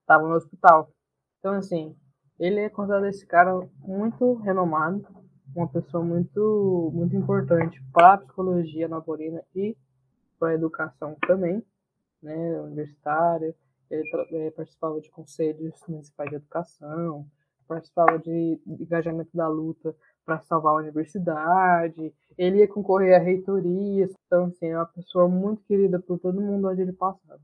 estava 0.00 0.28
no 0.28 0.34
hospital. 0.34 0.92
Então, 1.38 1.54
assim, 1.54 1.96
ele 2.38 2.60
é 2.60 2.68
considerado 2.68 3.06
esse 3.06 3.26
cara 3.26 3.52
muito 3.78 4.34
renomado, 4.34 5.06
uma 5.54 5.68
pessoa 5.68 6.04
muito, 6.04 6.90
muito 6.92 7.16
importante 7.16 7.82
para 7.92 8.14
a 8.14 8.18
psicologia 8.18 8.88
napolina 8.88 9.42
e 9.54 9.76
para 10.38 10.50
a 10.50 10.54
educação 10.54 11.16
também, 11.26 11.64
né, 12.22 12.60
universitária. 12.60 13.54
Ele, 13.90 14.02
ele 14.30 14.50
participava 14.50 15.00
de 15.00 15.10
conselhos 15.10 15.80
municipais 15.88 16.28
de 16.28 16.36
educação, 16.36 17.26
participava 17.66 18.18
de 18.18 18.60
engajamento 18.66 19.30
da 19.34 19.48
luta 19.48 19.94
para 20.28 20.42
salvar 20.42 20.74
a 20.74 20.76
universidade, 20.76 22.12
ele 22.36 22.58
ia 22.58 22.68
concorrer 22.68 23.18
à 23.18 23.18
reitoria, 23.18 24.10
então 24.26 24.44
assim, 24.44 24.66
é 24.66 24.76
uma 24.76 24.84
pessoa 24.84 25.26
muito 25.26 25.62
querida 25.64 25.98
por 25.98 26.18
todo 26.18 26.38
mundo 26.38 26.68
onde 26.68 26.82
ele 26.82 26.92
passava. 26.92 27.40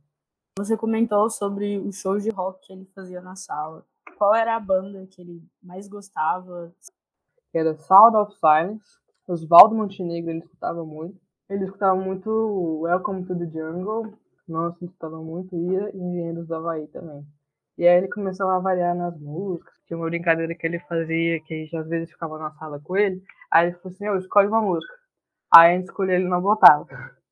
Você 0.58 0.76
comentou 0.76 1.30
sobre 1.30 1.78
os 1.78 1.98
shows 1.98 2.22
de 2.22 2.28
rock 2.28 2.66
que 2.66 2.74
ele 2.74 2.84
fazia 2.84 3.22
na 3.22 3.36
sala. 3.36 3.86
Qual 4.18 4.34
era 4.34 4.54
a 4.54 4.60
banda 4.60 5.06
que 5.06 5.22
ele 5.22 5.42
mais 5.62 5.88
gostava? 5.88 6.74
Era 7.54 7.74
Sound 7.78 8.16
of 8.18 8.36
Silence. 8.38 8.84
Oswaldo 9.26 9.74
Montenegro 9.74 10.30
ele 10.30 10.40
escutava 10.40 10.84
muito. 10.84 11.18
Ele 11.48 11.64
escutava 11.64 11.98
muito 11.98 12.80
Welcome 12.82 13.24
to 13.24 13.34
the 13.34 13.46
Jungle. 13.46 14.12
Nossa, 14.46 14.84
escutava 14.84 15.22
muito. 15.22 15.56
E 15.56 15.96
Engenheiros 15.96 16.46
do 16.46 16.54
Havaí 16.54 16.86
também. 16.88 17.26
E 17.76 17.86
aí 17.86 17.98
ele 17.98 18.08
começou 18.08 18.48
a 18.48 18.58
variar 18.58 18.94
nas 18.94 19.18
músicas. 19.18 19.74
Tinha 19.86 19.96
uma 19.96 20.06
brincadeira 20.06 20.54
que 20.54 20.66
ele 20.66 20.78
fazia, 20.80 21.40
que 21.40 21.54
a 21.54 21.56
gente 21.56 21.76
às 21.76 21.88
vezes 21.88 22.10
ficava 22.10 22.38
na 22.38 22.52
sala 22.52 22.80
com 22.80 22.96
ele. 22.96 23.22
Aí 23.50 23.66
ele 23.68 23.76
falou 23.76 23.94
assim, 23.94 24.06
eu 24.06 24.18
escolhe 24.18 24.48
uma 24.48 24.60
música. 24.60 24.94
Aí 25.54 25.72
a 25.72 25.76
gente 25.76 25.86
escolheu, 25.86 26.16
ele 26.16 26.28
não 26.28 26.40
botava. 26.40 26.86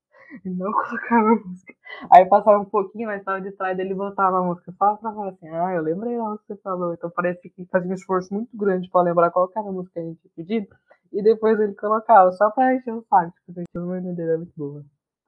Ele 0.46 0.54
não 0.54 0.72
colocava 0.72 1.28
a 1.28 1.34
música. 1.34 1.74
Aí 2.10 2.24
passava 2.24 2.58
um 2.58 2.64
pouquinho, 2.64 3.06
nós 3.06 3.18
estava 3.18 3.38
distraído, 3.38 3.82
ele 3.82 3.92
botava 3.92 4.38
a 4.38 4.42
música 4.42 4.72
só 4.72 4.96
pra 4.96 5.12
falar 5.12 5.28
assim, 5.28 5.46
ah, 5.50 5.74
eu 5.74 5.82
lembrei 5.82 6.16
lá 6.16 6.32
o 6.32 6.38
que 6.38 6.46
você 6.46 6.56
falou. 6.62 6.94
Então 6.94 7.10
parece 7.10 7.50
que 7.50 7.66
fazia 7.66 7.90
um 7.90 7.94
esforço 7.94 8.32
muito 8.32 8.56
grande 8.56 8.88
pra 8.88 9.02
lembrar 9.02 9.30
qual 9.30 9.50
era 9.54 9.68
a 9.68 9.70
música 9.70 9.92
que 9.92 9.98
a 10.00 10.02
gente 10.04 10.20
tinha 10.22 10.32
pedido. 10.34 10.74
E 11.12 11.22
depois 11.22 11.60
ele 11.60 11.74
colocava, 11.74 12.32
só 12.32 12.50
pra 12.50 12.74
encher 12.74 12.94
o 12.94 13.04
saco. 13.10 13.34
Tipo, 13.44 13.60
a 13.76 13.80
mania 13.80 14.14
dele 14.14 14.30
é 14.30 14.36
muito 14.38 14.54
boa. 14.56 14.82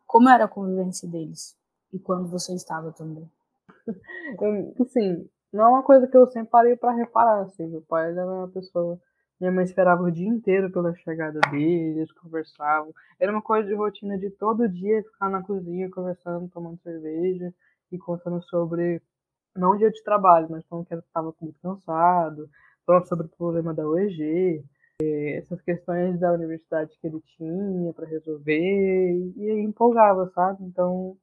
Como 0.07 0.27
era 0.27 0.45
a 0.45 0.49
convivência 0.49 1.07
deles? 1.07 1.55
E 1.93 1.99
quando 1.99 2.27
você 2.27 2.55
estava 2.55 2.91
também? 2.91 3.31
eu, 4.41 4.75
assim, 4.83 5.29
não 5.53 5.65
é 5.65 5.69
uma 5.69 5.83
coisa 5.83 6.07
que 6.07 6.17
eu 6.17 6.27
sempre 6.29 6.51
parei 6.51 6.77
para 6.77 6.93
reparar, 6.93 7.43
assim, 7.43 7.67
meu 7.67 7.83
pai 7.83 8.11
era 8.11 8.27
uma 8.27 8.49
pessoa, 8.49 8.99
minha 9.41 9.53
mãe 9.53 9.65
esperava 9.65 10.03
o 10.03 10.11
dia 10.11 10.29
inteiro 10.29 10.71
pela 10.71 10.95
chegada 10.97 11.41
dele, 11.51 11.99
eles 11.99 12.13
conversavam, 12.13 12.93
era 13.21 13.31
uma 13.31 13.43
coisa 13.43 13.69
de 13.69 13.75
rotina 13.75 14.19
de 14.19 14.31
todo 14.31 14.69
dia 14.69 15.03
ficar 15.03 15.29
na 15.29 15.43
cozinha 15.43 15.91
conversando, 15.91 16.49
tomando 16.49 16.81
cerveja 16.83 17.53
e 17.93 17.99
contando 17.99 18.43
sobre, 18.45 19.01
não 19.57 19.73
o 19.73 19.79
dia 19.79 19.91
de 19.91 20.03
trabalho, 20.03 20.49
mas 20.51 20.65
falando 20.67 20.87
que 20.87 20.95
estava 20.95 21.33
muito 21.41 21.59
cansado, 21.61 22.49
falando 22.87 23.07
sobre 23.07 23.27
o 23.27 23.37
problema 23.37 23.73
da 23.75 23.89
UEG, 23.89 24.65
eh, 25.03 25.37
essas 25.39 25.61
questões 25.63 26.19
da 26.21 26.33
universidade 26.33 26.97
que 27.01 27.07
ele 27.07 27.21
tinha 27.37 27.93
para 27.93 28.07
resolver, 28.07 29.33
e 29.37 29.51
empolgava, 29.63 30.31
sabe? 30.35 30.65
Então, 30.65 31.17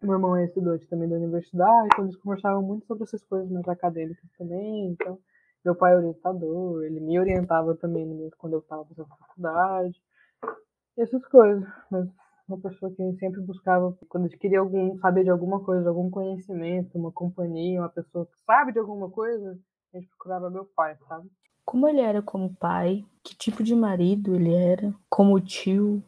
meu 0.00 0.14
irmão 0.14 0.36
é 0.36 0.44
estudante 0.44 0.86
também 0.86 1.08
da 1.08 1.16
universidade, 1.16 1.88
então 1.92 2.04
eles 2.04 2.16
conversavam 2.16 2.62
muito 2.62 2.86
sobre 2.86 3.04
essas 3.04 3.22
coisas 3.24 3.50
mais 3.50 3.68
acadêmicas 3.68 4.30
também. 4.38 4.86
Então, 4.90 5.18
meu 5.64 5.74
pai 5.74 5.92
é 5.92 5.96
orientador, 5.96 6.84
ele 6.84 7.00
me 7.00 7.18
orientava 7.18 7.74
também 7.74 8.30
quando 8.38 8.54
eu 8.54 8.60
estava 8.60 8.84
fazendo 8.84 9.08
faculdade. 9.08 10.00
Essas 10.96 11.26
coisas. 11.26 11.68
Mas 11.90 12.08
uma 12.48 12.58
pessoa 12.58 12.90
que 12.92 13.12
sempre 13.18 13.40
buscava, 13.42 13.96
quando 14.08 14.24
a 14.24 14.28
gente 14.28 14.38
queria 14.38 14.60
algum, 14.60 14.96
saber 14.98 15.24
de 15.24 15.30
alguma 15.30 15.62
coisa, 15.62 15.88
algum 15.88 16.08
conhecimento, 16.10 16.96
uma 16.96 17.12
companhia, 17.12 17.80
uma 17.80 17.88
pessoa 17.88 18.26
que 18.26 18.38
sabe 18.46 18.72
de 18.72 18.78
alguma 18.78 19.10
coisa, 19.10 19.58
a 19.92 19.98
gente 19.98 20.08
procurava 20.08 20.48
meu 20.48 20.64
pai, 20.64 20.96
sabe? 21.08 21.30
Como 21.64 21.86
ele 21.86 22.00
era 22.00 22.22
como 22.22 22.54
pai? 22.54 23.04
Que 23.22 23.36
tipo 23.36 23.62
de 23.62 23.74
marido 23.74 24.34
ele 24.34 24.54
era? 24.54 24.94
Como 25.10 25.38
tio? 25.38 26.02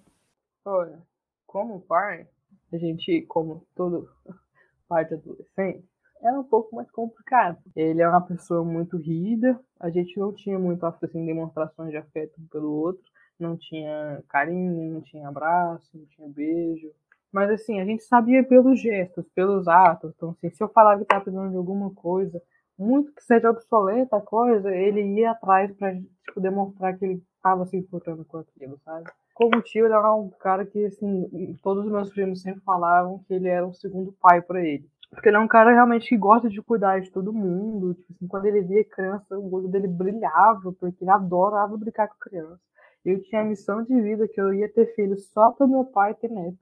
Olha, 0.65 0.99
como 1.47 1.81
pai, 1.83 2.27
a 2.73 2.79
gente, 2.79 3.23
como 3.23 3.67
todo 3.75 4.09
pai 4.89 5.05
de 5.05 5.15
adolescente, 5.15 5.85
era 6.23 6.39
um 6.39 6.45
pouco 6.45 6.77
mais 6.77 6.91
complicado. 6.91 7.59
Ele 7.75 8.03
é 8.03 8.09
uma 8.09 8.21
pessoa 8.21 8.65
muito 8.65 8.97
rígida, 8.97 9.59
a 9.79 9.91
gente 9.91 10.19
não 10.19 10.33
tinha 10.33 10.59
muito 10.59 10.85
assim, 10.85 11.25
demonstrações 11.25 11.91
de 11.91 11.97
afeto 11.97 12.41
um 12.41 12.47
pelo 12.47 12.71
outro, 12.71 13.03
não 13.39 13.57
tinha 13.57 14.23
carinho, 14.29 14.93
não 14.93 15.01
tinha 15.01 15.29
abraço, 15.29 15.91
não 15.95 16.05
tinha 16.07 16.29
beijo. 16.29 16.91
Mas 17.33 17.51
assim, 17.51 17.81
a 17.81 17.85
gente 17.85 18.03
sabia 18.05 18.45
pelos 18.45 18.81
gestos, 18.81 19.25
pelos 19.35 19.67
atos. 19.69 20.13
Então, 20.15 20.31
assim, 20.31 20.51
se 20.51 20.63
eu 20.63 20.69
falava 20.69 20.99
que 20.99 21.05
estava 21.05 21.23
precisando 21.23 21.51
de 21.51 21.57
alguma 21.57 21.95
coisa, 21.95 22.43
muito 22.79 23.13
que 23.13 23.23
seja 23.23 23.51
obsoleta 23.51 24.17
a 24.17 24.21
coisa, 24.21 24.75
ele 24.75 25.21
ia 25.21 25.31
atrás 25.31 25.73
para 25.77 25.95
tipo, 25.95 26.41
demonstrar 26.41 26.99
que 26.99 27.05
ele 27.05 27.23
estava 27.37 27.67
se 27.67 27.77
importando 27.77 28.25
com 28.25 28.39
aquilo, 28.39 28.79
sabe? 28.85 29.11
Como 29.41 29.63
tio, 29.63 29.87
ele 29.87 29.95
era 29.95 30.15
um 30.15 30.29
cara 30.29 30.67
que, 30.67 30.85
assim, 30.85 31.57
todos 31.63 31.87
os 31.87 31.91
meus 31.91 32.11
primos 32.11 32.43
sempre 32.43 32.61
falavam 32.61 33.25
que 33.27 33.33
ele 33.33 33.49
era 33.49 33.67
um 33.67 33.73
segundo 33.73 34.13
pai 34.21 34.43
para 34.43 34.63
ele. 34.63 34.87
Porque 35.09 35.31
ele 35.31 35.39
é 35.39 35.41
um 35.41 35.49
cara 35.49 35.73
realmente 35.73 36.11
que 36.11 36.17
gosta 36.19 36.47
de 36.47 36.61
cuidar 36.61 37.01
de 37.01 37.11
todo 37.11 37.33
mundo. 37.33 37.95
Tipo 37.95 38.13
assim, 38.13 38.27
quando 38.29 38.45
ele 38.45 38.61
via 38.61 38.85
criança, 38.85 39.39
o 39.39 39.55
olho 39.55 39.67
dele 39.67 39.89
brilhava, 39.89 40.75
porque 40.75 41.03
ele 41.03 41.11
adorava 41.11 41.75
brincar 41.79 42.09
com 42.09 42.19
criança. 42.19 42.61
Eu 43.03 43.23
tinha 43.23 43.41
a 43.41 43.45
missão 43.45 43.83
de 43.83 43.99
vida 43.99 44.29
que 44.29 44.39
eu 44.39 44.53
ia 44.53 44.71
ter 44.71 44.95
filho 44.95 45.17
só 45.17 45.51
para 45.53 45.67
meu 45.67 45.87
pai 45.87 46.13
ter 46.13 46.31
neto. 46.31 46.59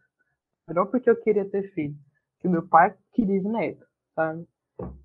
Não 0.68 0.87
porque 0.87 1.11
eu 1.11 1.16
queria 1.16 1.44
ter 1.44 1.73
filho, 1.73 1.97
que 2.38 2.47
meu 2.47 2.64
pai 2.64 2.94
queria 3.12 3.42
neto, 3.42 3.85
sabe? 4.14 4.47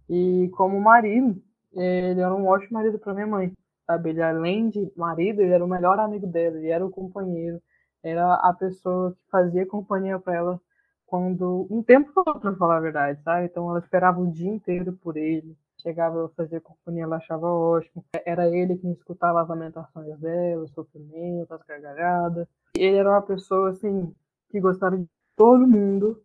E 0.08 0.48
como 0.50 0.80
marido, 0.80 1.42
ele 1.74 2.22
era 2.22 2.36
um 2.36 2.46
ótimo 2.46 2.78
marido 2.78 3.00
para 3.00 3.16
minha 3.16 3.26
mãe 3.26 3.52
sabe? 3.86 4.10
Ele, 4.10 4.22
além 4.22 4.70
de 4.70 4.92
marido, 4.96 5.42
ele 5.42 5.54
era 5.54 5.64
o 5.64 5.68
melhor 5.68 6.00
amigo 6.00 6.28
dela, 6.28 6.58
ele 6.58 6.70
era 6.70 6.86
o 6.86 6.92
companheiro, 6.92 7.62
era 8.04 8.36
a 8.36 8.54
pessoa 8.54 9.14
que 9.14 9.30
fazia 9.32 9.66
companhia 9.66 10.20
para 10.20 10.36
ela 10.36 10.62
quando 11.06 11.68
um 11.70 11.84
tempo 11.84 12.12
para 12.40 12.56
falar 12.56 12.78
a 12.78 12.82
verdade, 12.82 13.22
sabe? 13.22 13.46
Então 13.46 13.70
ela 13.70 13.80
esperava 13.80 14.20
o 14.20 14.32
dia 14.32 14.50
inteiro 14.50 14.94
por 14.94 15.16
ele. 15.16 15.56
Chegava 15.80 16.26
a 16.26 16.30
fazer 16.30 16.60
companhia, 16.62 17.04
ela 17.04 17.18
achava 17.18 17.46
ótimo. 17.46 18.04
Era 18.26 18.48
ele 18.50 18.78
quem 18.78 18.94
escutava 18.94 19.42
as 19.42 19.48
lamentações 19.48 20.18
dela, 20.18 20.64
o 20.64 20.68
sofrimento, 20.70 21.54
as 21.54 21.62
gargalhadas. 21.68 22.48
Ele 22.76 22.98
era 22.98 23.10
uma 23.10 23.22
pessoa 23.22 23.70
assim 23.70 24.12
que 24.50 24.60
gostava 24.60 24.98
de 24.98 25.08
todo 25.36 25.68
mundo. 25.68 26.20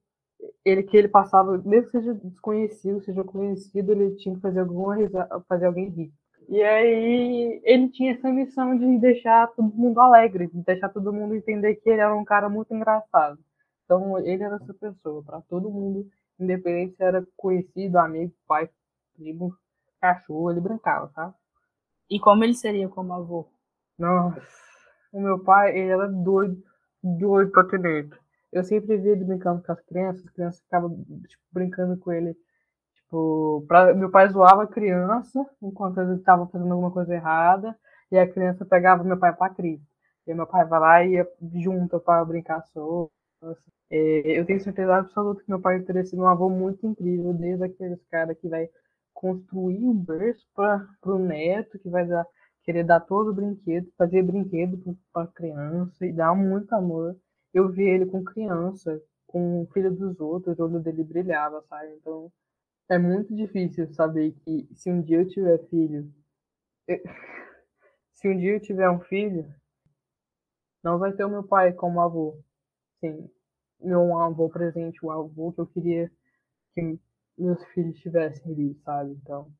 Ele 0.64 0.82
que 0.82 0.96
ele 0.96 1.08
passava, 1.08 1.58
mesmo 1.58 1.90
que 1.90 1.98
seja 1.98 2.14
desconhecido, 2.14 3.02
seja 3.02 3.22
conhecido, 3.24 3.92
ele 3.92 4.14
tinha 4.16 4.34
que 4.36 4.40
fazer 4.40 4.60
alguma 4.60 4.96
fazer 5.48 5.66
alguém 5.66 5.90
rir. 5.90 6.12
E 6.48 6.62
aí 6.62 7.60
ele 7.62 7.90
tinha 7.90 8.14
essa 8.14 8.30
missão 8.30 8.76
de 8.76 8.98
deixar 8.98 9.48
todo 9.48 9.68
mundo 9.74 10.00
alegre, 10.00 10.46
de 10.46 10.62
deixar 10.62 10.88
todo 10.88 11.12
mundo 11.12 11.34
entender 11.34 11.74
que 11.76 11.90
ele 11.90 12.00
era 12.00 12.14
um 12.16 12.24
cara 12.24 12.48
muito 12.48 12.74
engraçado. 12.74 13.38
Então 13.84 14.18
ele 14.18 14.42
era 14.42 14.56
essa 14.56 14.72
pessoa, 14.72 15.22
para 15.22 15.42
todo 15.42 15.70
mundo, 15.70 16.08
independente 16.40 16.96
se 16.96 17.02
era 17.02 17.26
conhecido, 17.36 17.98
amigo, 17.98 18.32
pai, 18.46 18.70
primo, 19.14 19.54
cachorro, 20.00 20.50
ele 20.50 20.60
brincava, 20.60 21.08
tá? 21.14 21.34
E 22.08 22.18
como 22.18 22.42
ele 22.42 22.54
seria 22.54 22.88
como 22.88 23.12
avô? 23.12 23.46
Nossa, 23.98 24.40
o 25.12 25.20
meu 25.20 25.38
pai, 25.38 25.76
ele 25.76 25.90
era 25.90 26.08
doido, 26.08 26.62
doido 27.02 27.50
pra 27.50 27.64
ter 27.64 28.08
Eu 28.50 28.64
sempre 28.64 28.96
via 28.96 29.12
ele 29.12 29.24
brincando 29.24 29.62
com 29.62 29.72
as 29.72 29.80
crianças, 29.82 30.24
as 30.24 30.30
crianças 30.30 30.62
ficavam 30.62 31.04
tipo, 31.26 31.42
brincando 31.52 31.98
com 31.98 32.10
ele 32.10 32.34
Tipo, 33.08 33.64
pra, 33.66 33.94
meu 33.94 34.10
pai 34.10 34.28
zoava 34.28 34.64
a 34.64 34.66
criança 34.66 35.44
enquanto 35.62 35.98
ele 35.98 36.16
estava 36.16 36.46
fazendo 36.46 36.70
alguma 36.72 36.90
coisa 36.90 37.14
errada, 37.14 37.74
e 38.12 38.18
a 38.18 38.30
criança 38.30 38.66
pegava 38.66 39.02
meu 39.02 39.18
pai 39.18 39.34
para 39.34 39.54
Cristo. 39.54 39.86
E 40.26 40.34
meu 40.34 40.46
pai 40.46 40.66
vai 40.66 40.80
lá 40.80 41.04
e 41.04 41.12
ia 41.12 41.28
junto 41.54 41.98
para 42.00 42.24
brincar 42.24 42.62
solto. 42.66 43.10
Assim. 43.42 43.70
É, 43.90 44.38
eu 44.38 44.44
tenho 44.44 44.60
certeza 44.60 44.94
absoluta 44.96 45.42
que 45.42 45.48
meu 45.48 45.60
pai 45.60 45.80
teria 45.80 46.04
sido 46.04 46.20
um 46.22 46.28
avô 46.28 46.50
muito 46.50 46.86
incrível, 46.86 47.32
desde 47.32 47.64
aqueles 47.64 48.04
caras 48.10 48.36
que 48.38 48.46
vai 48.48 48.68
construir 49.14 49.82
um 49.84 49.94
berço 49.94 50.46
para 50.54 50.86
o 51.06 51.18
neto, 51.18 51.78
que 51.78 51.88
vai 51.88 52.06
dar, 52.06 52.26
querer 52.62 52.84
dar 52.84 53.00
todo 53.00 53.30
o 53.30 53.34
brinquedo, 53.34 53.90
fazer 53.96 54.22
brinquedo 54.22 54.78
para 55.12 55.26
criança 55.28 56.04
e 56.06 56.12
dar 56.12 56.34
muito 56.34 56.74
amor. 56.74 57.16
Eu 57.54 57.70
vi 57.70 57.84
ele 57.84 58.04
com 58.06 58.22
criança, 58.22 59.00
com 59.26 59.62
o 59.62 59.66
filho 59.72 59.90
dos 59.90 60.20
outros, 60.20 60.58
o 60.58 60.64
olho 60.64 60.80
dele 60.80 61.02
brilhava, 61.02 61.62
sabe? 61.70 61.94
Então 61.98 62.30
é 62.90 62.98
muito 62.98 63.34
difícil 63.34 63.88
saber 63.94 64.32
que 64.44 64.68
se 64.74 64.90
um 64.90 65.00
dia 65.00 65.18
eu 65.20 65.28
tiver 65.28 65.58
filho, 65.70 66.12
se 68.12 68.28
um 68.28 68.36
dia 68.36 68.52
eu 68.54 68.60
tiver 68.60 68.90
um 68.90 69.00
filho, 69.00 69.46
não 70.82 70.98
vai 70.98 71.12
ter 71.12 71.24
o 71.24 71.30
meu 71.30 71.44
pai 71.44 71.72
como 71.72 72.00
avô. 72.00 72.36
Sim, 73.00 73.30
meu 73.80 74.18
avô 74.18 74.48
presente, 74.50 75.04
o 75.04 75.10
avô 75.10 75.52
que 75.52 75.60
eu 75.60 75.66
queria 75.66 76.10
que 76.74 77.00
meus 77.38 77.64
filhos 77.74 77.98
tivessem 78.00 78.52
ali, 78.52 78.74
sabe? 78.84 79.12
Então, 79.12 79.52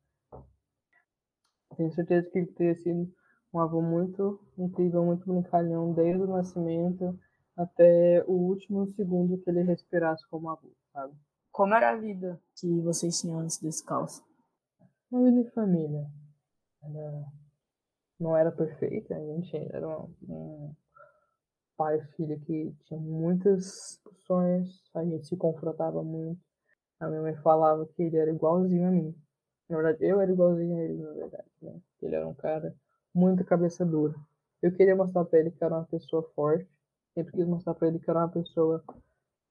tenho 1.75 1.91
certeza 1.91 2.29
que 2.29 2.37
ele 2.37 2.45
teria 2.53 2.75
sido 2.75 3.11
um 3.51 3.59
avô 3.59 3.81
muito 3.81 4.39
incrível, 4.55 5.03
muito 5.03 5.25
brincalhão, 5.25 5.93
desde 5.93 6.21
o 6.21 6.27
nascimento 6.27 7.19
até 7.57 8.23
o 8.27 8.33
último 8.33 8.85
segundo 8.89 9.39
que 9.39 9.49
ele 9.49 9.63
respirasse 9.63 10.23
como 10.29 10.47
avô, 10.51 10.71
sabe? 10.93 11.15
Como 11.59 11.73
era 11.73 11.89
a 11.89 11.95
vida 11.97 12.39
que 12.55 12.79
vocês 12.79 13.19
tinham 13.19 13.39
antes 13.39 13.57
desse 13.57 13.83
caos? 13.83 14.23
Uma 15.11 15.25
vida 15.25 15.43
de 15.43 15.51
família. 15.51 16.07
Era... 16.81 17.25
Não 18.17 18.37
era 18.37 18.49
perfeita, 18.49 19.13
a 19.13 19.19
gente 19.19 19.57
era 19.73 19.85
um, 19.85 20.15
um 20.29 20.75
pai 21.75 21.97
e 21.97 22.15
filha 22.15 22.39
que 22.39 22.73
tinha 22.85 22.97
muitas 22.97 23.59
discussões, 23.65 24.81
a 24.95 25.03
gente 25.03 25.27
se 25.27 25.35
confrontava 25.35 26.01
muito. 26.01 26.39
A 26.97 27.09
minha 27.09 27.23
mãe 27.23 27.35
falava 27.43 27.85
que 27.87 28.03
ele 28.03 28.15
era 28.15 28.31
igualzinho 28.31 28.87
a 28.87 28.91
mim. 28.91 29.13
Na 29.67 29.81
verdade, 29.81 29.97
eu 30.01 30.21
era 30.21 30.31
igualzinho 30.31 30.77
a 30.77 30.81
ele, 30.81 31.03
na 31.03 31.11
verdade. 31.11 31.49
Né? 31.61 31.77
Ele 32.01 32.15
era 32.15 32.25
um 32.25 32.35
cara 32.35 32.73
muito 33.13 33.43
cabeça 33.43 33.85
dura. 33.85 34.15
Eu 34.61 34.73
queria 34.73 34.95
mostrar 34.95 35.25
pra 35.25 35.39
ele 35.39 35.51
que 35.51 35.61
era 35.61 35.75
uma 35.75 35.85
pessoa 35.87 36.23
forte. 36.33 36.71
Sempre 37.13 37.33
quis 37.33 37.45
mostrar 37.45 37.73
pra 37.73 37.89
ele 37.89 37.99
que 37.99 38.09
era 38.09 38.19
uma 38.19 38.29
pessoa 38.29 38.81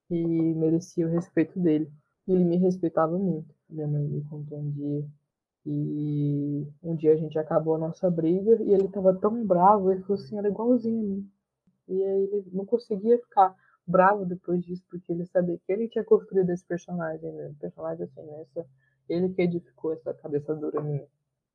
que 0.08 0.54
merecia 0.54 1.06
o 1.06 1.10
respeito 1.10 1.58
dele. 1.60 1.90
E 2.26 2.32
ele 2.32 2.44
me 2.44 2.56
respeitava 2.56 3.18
muito. 3.18 3.54
Minha 3.68 3.86
mãe 3.86 4.02
me 4.02 4.24
contou 4.24 4.58
um 4.58 4.70
dia. 4.70 5.06
E 5.66 6.66
um 6.82 6.96
dia 6.96 7.12
a 7.12 7.16
gente 7.16 7.38
acabou 7.38 7.74
a 7.74 7.78
nossa 7.78 8.10
briga 8.10 8.62
e 8.62 8.72
ele 8.72 8.88
tava 8.88 9.14
tão 9.14 9.44
bravo, 9.46 9.92
ele 9.92 10.00
falou 10.02 10.22
assim, 10.22 10.38
era 10.38 10.48
igualzinho 10.48 11.00
a 11.00 11.04
mim. 11.04 11.30
E 11.88 12.04
aí 12.04 12.24
ele 12.24 12.44
não 12.52 12.64
conseguia 12.64 13.18
ficar 13.18 13.54
bravo 13.86 14.24
depois 14.24 14.64
disso, 14.64 14.82
porque 14.90 15.12
ele 15.12 15.26
sabia 15.26 15.58
que 15.58 15.72
ele 15.72 15.88
tinha 15.88 16.04
construído 16.04 16.50
esse 16.50 16.64
personagem, 16.64 17.32
né? 17.32 17.54
personagem 17.60 18.04
assim, 18.04 18.22
né? 18.22 18.42
Essa, 18.42 18.66
ele 19.08 19.30
que 19.30 19.42
edificou 19.42 19.92
essa 19.92 20.14
cabeça 20.14 20.54
dura 20.54 20.82
minha. 20.82 21.06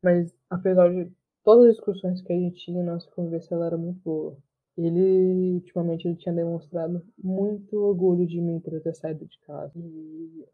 Mas 0.04 0.34
apesar 0.50 0.90
de 0.94 1.12
todas 1.44 1.66
as 1.68 1.76
discussões 1.76 2.22
que 2.22 2.34
a 2.34 2.36
gente 2.36 2.58
tinha, 2.66 2.84
nossa 2.84 3.10
conversa 3.12 3.56
ela 3.56 3.68
era 3.68 3.78
muito 3.78 4.00
boa. 4.04 4.38
Ele, 4.78 5.56
ultimamente, 5.56 6.08
ele 6.08 6.16
tinha 6.16 6.34
demonstrado 6.34 7.04
muito 7.22 7.78
orgulho 7.78 8.26
de 8.26 8.42
mim 8.42 8.60
por 8.60 8.80
ter 8.82 8.96
saído 8.96 9.26
de 9.26 9.40
casa. 9.42 9.74
E 9.78 10.46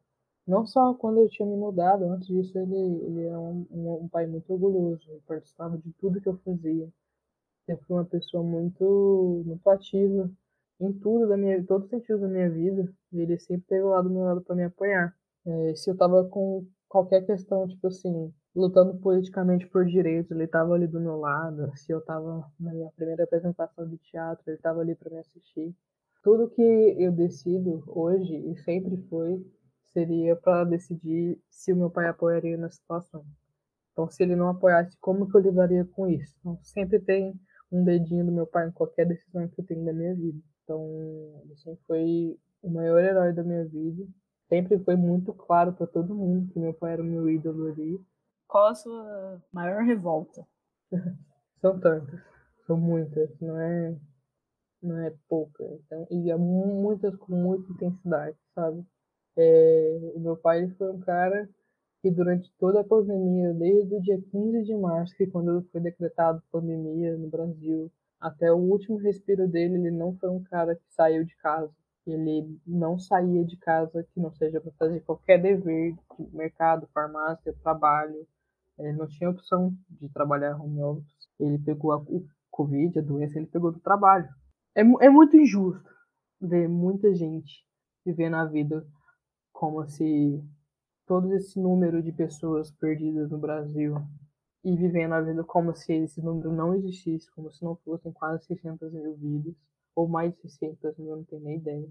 não 0.47 0.65
só 0.65 0.93
quando 0.95 1.19
eu 1.19 1.29
tinha 1.29 1.47
me 1.47 1.55
mudado, 1.55 2.05
antes 2.05 2.27
disso 2.27 2.57
ele, 2.57 2.75
ele 3.05 3.25
era 3.27 3.39
um, 3.39 3.65
um, 3.71 3.93
um 4.03 4.07
pai 4.09 4.27
muito 4.27 4.51
orgulhoso, 4.51 5.03
ele 5.09 5.21
participava 5.27 5.77
de 5.77 5.91
tudo 5.93 6.19
que 6.21 6.27
eu 6.27 6.37
fazia. 6.39 6.89
Sempre 7.65 7.85
foi 7.85 7.97
uma 7.97 8.05
pessoa 8.05 8.43
muito, 8.43 9.43
muito 9.45 9.69
ativa 9.69 10.29
em 10.79 10.91
tudo 10.93 11.27
da 11.27 11.37
minha, 11.37 11.63
todos 11.65 11.85
os 11.85 11.89
sentidos 11.89 12.21
da 12.21 12.27
minha 12.27 12.49
vida. 12.49 12.91
Ele 13.13 13.37
sempre 13.39 13.67
teve 13.67 13.83
lá 13.83 14.01
do 14.01 14.09
meu 14.09 14.23
lado 14.23 14.41
para 14.41 14.55
me 14.55 14.63
apoiar. 14.63 15.15
É, 15.45 15.75
se 15.75 15.89
eu 15.89 15.95
tava 15.97 16.25
com 16.27 16.65
qualquer 16.87 17.25
questão, 17.25 17.67
tipo 17.67 17.87
assim, 17.87 18.33
lutando 18.59 18.97
politicamente 18.99 19.67
por 19.67 19.85
direitos, 19.85 20.31
ele 20.31 20.43
estava 20.43 20.73
ali 20.73 20.87
do 20.87 20.99
meu 20.99 21.17
lado. 21.17 21.71
Se 21.75 21.91
eu 21.91 21.99
estava 21.99 22.45
na 22.59 22.73
minha 22.73 22.91
primeira 22.91 23.23
apresentação 23.23 23.87
de 23.87 23.97
teatro, 23.97 24.43
ele 24.47 24.57
estava 24.57 24.81
ali 24.81 24.95
para 24.95 25.09
me 25.09 25.19
assistir. 25.19 25.75
Tudo 26.21 26.49
que 26.49 26.61
eu 26.61 27.11
decido 27.11 27.83
hoje 27.87 28.35
e 28.35 28.57
sempre 28.57 28.97
foi 29.09 29.43
seria 29.93 30.35
para 30.35 30.65
decidir 30.65 31.39
se 31.49 31.73
o 31.73 31.75
meu 31.75 31.89
pai 31.89 32.07
apoiaria 32.07 32.57
na 32.57 32.69
situação. 32.69 33.25
Então, 33.93 34.09
se 34.09 34.23
ele 34.23 34.35
não 34.35 34.49
apoiasse, 34.49 34.95
como 34.99 35.29
que 35.29 35.35
eu 35.35 35.41
lidaria 35.41 35.85
com 35.85 36.07
isso? 36.07 36.35
Então, 36.39 36.59
sempre 36.61 36.99
tem 36.99 37.33
um 37.71 37.83
dedinho 37.83 38.25
do 38.25 38.31
meu 38.31 38.47
pai 38.47 38.67
em 38.67 38.71
qualquer 38.71 39.05
decisão 39.05 39.47
que 39.47 39.61
eu 39.61 39.65
tenho 39.65 39.83
da 39.85 39.93
minha 39.93 40.15
vida. 40.15 40.39
Então, 40.63 41.41
ele 41.43 41.55
sempre 41.57 41.81
foi 41.85 42.37
o 42.61 42.69
maior 42.69 43.03
herói 43.03 43.33
da 43.33 43.43
minha 43.43 43.65
vida. 43.65 44.05
Sempre 44.47 44.79
foi 44.79 44.95
muito 44.95 45.33
claro 45.33 45.73
para 45.73 45.87
todo 45.87 46.15
mundo 46.15 46.51
que 46.51 46.59
meu 46.59 46.73
pai 46.73 46.93
era 46.93 47.01
o 47.01 47.05
meu 47.05 47.29
ídolo 47.29 47.67
ali. 47.67 47.99
Qual 48.49 48.65
a 48.65 48.73
sua 48.73 49.39
maior 49.53 49.83
revolta? 49.83 50.45
São 51.61 51.79
tantas, 51.79 52.19
são 52.65 52.77
muitas, 52.77 53.29
não 53.39 53.59
é, 53.59 53.95
não 54.81 54.97
é 54.97 55.13
pouca. 55.27 55.63
Então, 55.63 56.07
e 56.09 56.31
é 56.31 56.35
muitas 56.37 57.15
com 57.17 57.35
muita 57.35 57.69
intensidade, 57.71 58.37
sabe? 58.55 58.83
É, 59.37 60.11
o 60.15 60.19
meu 60.19 60.37
pai 60.37 60.63
ele 60.63 60.73
foi 60.75 60.89
um 60.89 60.99
cara 60.99 61.49
que 62.01 62.09
durante 62.09 62.49
toda 62.57 62.79
a 62.79 62.83
pandemia, 62.83 63.53
desde 63.53 63.93
o 63.93 64.01
dia 64.01 64.19
15 64.31 64.63
de 64.63 64.75
março, 64.75 65.13
que 65.15 65.27
quando 65.27 65.67
foi 65.71 65.81
decretado 65.81 66.41
pandemia 66.51 67.17
no 67.17 67.29
Brasil, 67.29 67.91
até 68.19 68.51
o 68.51 68.57
último 68.57 68.97
respiro 68.97 69.47
dele, 69.47 69.75
ele 69.75 69.91
não 69.91 70.15
foi 70.15 70.29
um 70.29 70.41
cara 70.43 70.75
que 70.75 70.93
saiu 70.93 71.23
de 71.23 71.35
casa. 71.35 71.71
Ele 72.07 72.57
não 72.65 72.97
saía 72.97 73.43
de 73.45 73.57
casa 73.57 74.03
que 74.13 74.19
não 74.19 74.33
seja 74.33 74.59
para 74.59 74.71
fazer 74.71 75.01
qualquer 75.01 75.39
dever 75.39 75.93
de 76.17 76.35
mercado, 76.35 76.87
farmácia, 76.93 77.53
trabalho. 77.61 78.25
Ele 78.79 78.93
não 78.93 79.07
tinha 79.07 79.29
opção 79.29 79.75
de 79.89 80.09
trabalhar 80.09 80.55
home 80.55 80.81
office. 80.81 81.29
Ele 81.39 81.59
pegou 81.59 81.91
a, 81.91 82.03
Covid, 82.49 82.99
a 82.99 83.01
doença, 83.01 83.37
ele 83.37 83.47
pegou 83.47 83.71
do 83.71 83.79
trabalho. 83.79 84.27
É, 84.75 84.81
é 84.81 85.09
muito 85.09 85.37
injusto 85.37 85.89
ver 86.41 86.67
muita 86.67 87.13
gente 87.13 87.65
vivendo 88.05 88.35
a 88.35 88.45
vida 88.45 88.85
como 89.51 89.87
se 89.87 90.41
todo 91.05 91.33
esse 91.33 91.59
número 91.59 92.01
de 92.01 92.11
pessoas 92.11 92.71
perdidas 92.71 93.29
no 93.29 93.37
Brasil 93.37 93.95
e 94.63 94.75
vivendo 94.75 95.13
a 95.13 95.21
vida 95.21 95.43
como 95.43 95.75
se 95.75 95.93
esse 95.93 96.21
número 96.21 96.51
não 96.51 96.75
existisse, 96.75 97.31
como 97.31 97.51
se 97.51 97.63
não 97.63 97.75
fossem 97.77 98.11
quase 98.11 98.45
600 98.45 98.93
mil 98.93 99.15
vidas, 99.15 99.55
ou 99.95 100.07
mais 100.07 100.33
de 100.33 100.41
600 100.41 100.97
mil, 100.97 101.17
não 101.17 101.23
tenho 101.23 101.41
nem 101.41 101.57
ideia. 101.57 101.87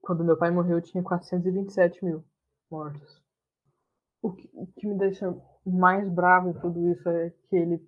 Quando 0.00 0.24
meu 0.24 0.36
pai 0.36 0.50
morreu, 0.50 0.78
eu 0.78 0.82
tinha 0.82 1.02
427 1.02 2.04
mil 2.04 2.24
mortos. 2.70 3.21
O 4.22 4.32
que, 4.32 4.48
o 4.54 4.66
que 4.68 4.86
me 4.86 4.96
deixa 4.96 5.36
mais 5.66 6.08
bravo 6.08 6.50
em 6.50 6.60
tudo 6.60 6.88
isso 6.88 7.08
é 7.08 7.30
que 7.48 7.56
ele 7.56 7.82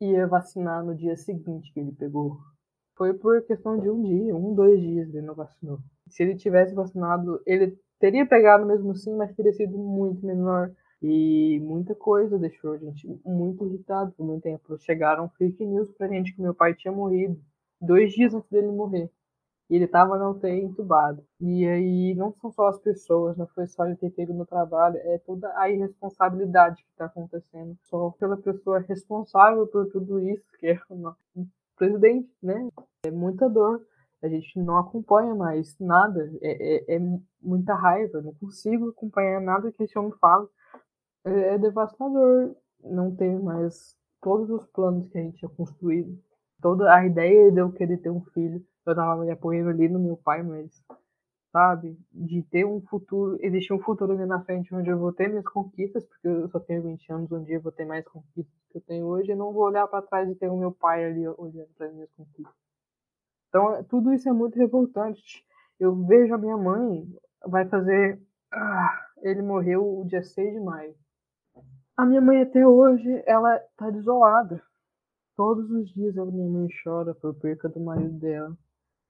ia 0.00 0.26
vacinar 0.26 0.84
no 0.84 0.94
dia 0.94 1.16
seguinte 1.16 1.72
que 1.72 1.80
ele 1.80 1.92
pegou. 1.92 2.38
Foi 2.96 3.12
por 3.14 3.42
questão 3.44 3.78
de 3.78 3.90
um 3.90 4.02
dia, 4.02 4.36
um, 4.36 4.54
dois 4.54 4.80
dias 4.80 5.08
ele 5.08 5.26
não 5.26 5.34
vacinou. 5.34 5.78
Se 6.08 6.22
ele 6.22 6.36
tivesse 6.36 6.74
vacinado, 6.74 7.40
ele 7.46 7.78
teria 7.98 8.26
pegado 8.26 8.66
mesmo 8.66 8.94
sim, 8.94 9.14
mas 9.16 9.34
teria 9.34 9.52
sido 9.52 9.76
muito 9.78 10.24
menor. 10.24 10.72
E 11.02 11.58
muita 11.60 11.96
coisa 11.96 12.38
deixou 12.38 12.74
a 12.74 12.78
gente 12.78 13.08
muito 13.24 13.66
irritado 13.66 14.12
por 14.12 14.24
muito 14.24 14.42
tempo. 14.42 14.78
Chegaram 14.78 15.28
fake 15.30 15.64
news 15.66 15.90
pra 15.92 16.06
gente 16.06 16.32
que 16.32 16.40
meu 16.40 16.54
pai 16.54 16.74
tinha 16.74 16.92
morrido 16.92 17.40
dois 17.80 18.12
dias 18.12 18.32
antes 18.32 18.48
dele 18.48 18.68
morrer. 18.68 19.10
E 19.72 19.76
ele 19.76 19.86
tava 19.86 20.18
na 20.18 20.28
UTI 20.28 20.60
entubado. 20.60 21.24
E 21.40 21.66
aí 21.66 22.14
não 22.14 22.30
são 22.34 22.52
só 22.52 22.68
as 22.68 22.78
pessoas, 22.78 23.38
não 23.38 23.46
foi 23.46 23.66
só 23.66 23.86
ele 23.86 23.96
ter 23.96 24.10
pego 24.10 24.34
no 24.34 24.44
trabalho, 24.44 24.98
é 24.98 25.16
toda 25.16 25.50
a 25.58 25.70
irresponsabilidade 25.70 26.84
que 26.84 26.94
tá 26.94 27.06
acontecendo. 27.06 27.74
Só 27.84 28.10
pela 28.18 28.36
pessoa 28.36 28.80
responsável 28.80 29.66
por 29.66 29.86
tudo 29.86 30.20
isso, 30.20 30.44
que 30.58 30.66
é 30.66 30.80
o 30.90 31.14
presidente, 31.74 32.30
né? 32.42 32.68
É 33.06 33.10
muita 33.10 33.48
dor. 33.48 33.80
A 34.22 34.28
gente 34.28 34.58
não 34.58 34.76
acompanha 34.76 35.34
mais 35.34 35.74
nada. 35.80 36.30
É, 36.42 36.92
é, 36.92 36.96
é 36.96 37.00
muita 37.40 37.72
raiva. 37.74 38.20
Não 38.20 38.34
consigo 38.34 38.90
acompanhar 38.90 39.40
nada 39.40 39.72
que 39.72 39.84
esse 39.84 39.98
homem 39.98 40.12
fala. 40.20 40.46
É, 41.24 41.54
é 41.54 41.58
devastador 41.58 42.54
não 42.84 43.16
ter 43.16 43.40
mais 43.40 43.96
todos 44.20 44.50
os 44.50 44.66
planos 44.66 45.08
que 45.08 45.16
a 45.16 45.22
gente 45.22 45.38
tinha 45.38 45.50
construído. 45.50 46.14
Toda 46.62 46.94
a 46.94 47.04
ideia 47.04 47.50
de 47.52 47.60
eu 47.60 47.72
querer 47.72 47.98
ter 47.98 48.10
um 48.10 48.22
filho 48.32 48.64
eu 48.84 48.94
tava 48.94 49.22
me 49.22 49.30
apoiando 49.30 49.70
ali 49.70 49.88
no 49.88 49.98
meu 49.98 50.16
pai, 50.16 50.42
mas, 50.42 50.84
sabe, 51.52 51.96
de 52.12 52.42
ter 52.42 52.64
um 52.64 52.80
futuro, 52.80 53.38
existir 53.40 53.72
um 53.72 53.78
futuro 53.78 54.12
ali 54.12 54.26
na 54.26 54.42
frente 54.42 54.74
onde 54.74 54.90
eu 54.90 54.98
vou 54.98 55.12
ter 55.12 55.28
minhas 55.28 55.46
conquistas, 55.46 56.04
porque 56.04 56.26
eu 56.26 56.48
só 56.48 56.58
tenho 56.58 56.82
20 56.82 57.12
anos, 57.12 57.30
um 57.30 57.44
dia 57.44 57.56
eu 57.56 57.60
vou 57.60 57.72
ter 57.72 57.84
mais 57.84 58.04
conquistas 58.04 58.52
que 58.70 58.78
eu 58.78 58.82
tenho 58.82 59.06
hoje, 59.06 59.32
e 59.32 59.36
não 59.36 59.52
vou 59.52 59.64
olhar 59.64 59.86
para 59.86 60.02
trás 60.02 60.28
e 60.28 60.34
ter 60.34 60.48
o 60.48 60.56
meu 60.56 60.72
pai 60.72 61.04
ali 61.04 61.26
olhando 61.28 61.68
para 61.76 61.86
as 61.86 61.94
minhas 61.94 62.10
conquistas. 62.12 62.54
Então, 63.48 63.84
tudo 63.84 64.12
isso 64.12 64.28
é 64.28 64.32
muito 64.32 64.58
revoltante. 64.58 65.44
Eu 65.78 65.94
vejo 66.06 66.34
a 66.34 66.38
minha 66.38 66.56
mãe, 66.56 67.06
vai 67.46 67.66
fazer. 67.68 68.18
Ah, 68.50 69.06
Ele 69.22 69.42
morreu 69.42 70.00
o 70.00 70.04
dia 70.06 70.22
6 70.22 70.54
de 70.54 70.60
maio. 70.60 70.94
A 71.96 72.06
minha 72.06 72.20
mãe 72.20 72.40
até 72.40 72.66
hoje, 72.66 73.22
ela 73.26 73.58
tá 73.76 73.90
desolada. 73.90 74.62
Todos 75.36 75.70
os 75.70 75.88
dias 75.94 76.16
a 76.18 76.24
minha 76.26 76.48
mãe 76.48 76.68
chora 76.84 77.14
por 77.14 77.34
perca 77.34 77.68
do 77.68 77.80
marido 77.80 78.18
dela, 78.18 78.56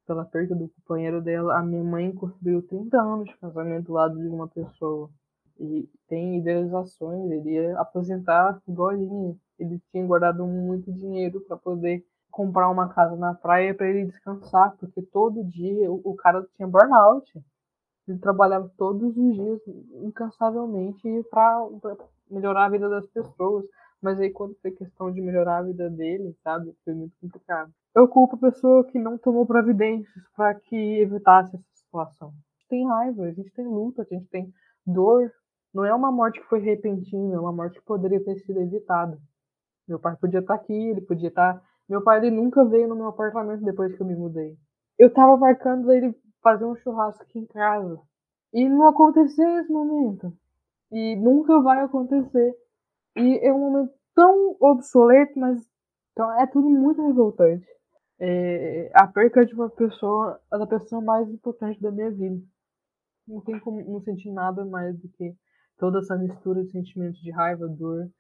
pela 0.07 0.25
perca 0.25 0.55
do 0.55 0.69
companheiro 0.69 1.21
dela. 1.21 1.59
A 1.59 1.63
minha 1.63 1.83
mãe 1.83 2.13
construiu 2.13 2.63
30 2.63 3.01
anos 3.01 3.29
de 3.29 3.37
casamento 3.39 3.87
do 3.87 3.93
lado 3.95 4.19
de 4.19 4.29
uma 4.29 4.47
pessoa. 4.47 5.11
E 5.59 5.89
tem 6.09 6.39
idealizações, 6.39 7.31
ele 7.31 7.51
ia 7.51 7.79
aposentar 7.79 8.61
igualzinho. 8.69 9.39
Ele 9.59 9.81
tinha 9.91 10.07
guardado 10.07 10.47
muito 10.47 10.93
dinheiro 10.93 11.41
para 11.41 11.57
poder 11.57 12.05
comprar 12.31 12.71
uma 12.71 12.89
casa 12.89 13.15
na 13.17 13.35
praia 13.35 13.75
para 13.75 13.89
ele 13.89 14.07
descansar, 14.07 14.77
porque 14.79 15.03
todo 15.03 15.45
dia 15.45 15.91
o, 15.91 16.01
o 16.05 16.15
cara 16.15 16.47
tinha 16.57 16.67
burnout. 16.67 17.31
Ele 18.09 18.19
trabalhava 18.19 18.73
todos 18.77 19.17
os 19.17 19.35
dias 19.35 19.61
incansavelmente 20.03 21.03
para 21.31 21.69
melhorar 22.31 22.67
a 22.67 22.71
vida 22.71 22.89
das 22.89 23.07
pessoas. 23.07 23.65
Mas 24.03 24.19
aí 24.19 24.31
quando 24.31 24.57
foi 24.61 24.73
questão 24.73 25.13
de 25.13 25.21
melhorar 25.21 25.59
a 25.59 25.63
vida 25.63 25.89
dele, 25.89 26.37
sabe, 26.43 26.75
foi 26.85 26.93
muito 26.93 27.15
complicado. 27.21 27.73
Eu 27.95 28.09
culpo 28.09 28.35
a 28.35 28.51
pessoa 28.51 28.85
que 28.85 28.99
não 28.99 29.17
tomou 29.17 29.47
providências 29.47 30.25
para 30.37 30.55
que 30.55 30.99
evitasse 30.99 31.55
essa 31.55 31.65
situação. 31.75 32.33
Tem 32.69 32.87
raiva, 32.87 33.25
a 33.25 33.33
gente 33.33 33.51
tem 33.53 33.67
luta, 33.67 34.03
a 34.03 34.05
gente 34.05 34.27
tem 34.29 34.53
dor. 34.85 35.31
Não 35.73 35.85
é 35.85 35.95
uma 35.95 36.11
morte 36.11 36.41
que 36.41 36.49
foi 36.49 36.59
repentina, 36.61 37.37
é 37.37 37.39
uma 37.39 37.53
morte 37.53 37.79
que 37.79 37.85
poderia 37.85 38.23
ter 38.25 38.37
sido 38.41 38.61
evitada. 38.61 39.19
Meu 39.87 39.99
pai 39.99 40.17
podia 40.17 40.41
estar 40.41 40.55
aqui, 40.55 40.73
ele 40.73 41.01
podia 41.03 41.29
estar. 41.29 41.63
Meu 41.89 42.03
pai 42.03 42.19
ele 42.19 42.31
nunca 42.31 42.65
veio 42.65 42.89
no 42.89 42.97
meu 42.97 43.09
apartamento 43.09 43.63
depois 43.63 43.95
que 43.95 44.03
eu 44.03 44.07
me 44.07 44.17
mudei. 44.17 44.57
Eu 44.99 45.13
tava 45.13 45.37
marcando 45.37 45.93
ele 45.93 46.15
fazer 46.43 46.65
um 46.65 46.75
churrasco 46.77 47.23
aqui 47.23 47.39
em 47.39 47.47
casa. 47.47 48.01
E 48.53 48.69
não 48.69 48.89
aconteceu 48.89 49.59
esse 49.59 49.71
momento. 49.71 50.33
E 50.91 51.17
nunca 51.17 51.61
vai 51.61 51.81
acontecer. 51.81 52.55
E 53.17 53.47
é 53.47 53.53
um 53.53 53.59
momento 53.59 53.93
tão 54.15 54.57
obsoleto, 54.61 55.39
mas 55.39 55.61
então, 56.13 56.41
é 56.41 56.47
tudo 56.47 56.69
muito 56.69 57.05
revoltante. 57.07 57.67
É, 58.19 58.91
a 58.95 59.07
perca 59.07 59.45
de 59.45 59.55
uma 59.55 59.69
pessoa, 59.71 60.41
é 60.53 60.57
a 60.57 60.67
pessoa 60.67 61.01
mais 61.01 61.29
importante 61.29 61.81
da 61.81 61.91
minha 61.91 62.11
vida. 62.11 62.41
Não 63.27 63.41
tem 63.41 63.59
como 63.59 63.83
não 63.83 64.01
sentir 64.01 64.31
nada 64.31 64.65
mais 64.65 64.97
do 64.99 65.09
que 65.09 65.35
toda 65.79 65.99
essa 66.01 66.17
mistura 66.17 66.63
de 66.63 66.71
sentimentos 66.71 67.21
de 67.21 67.31
raiva, 67.31 67.67
dor, 67.67 68.11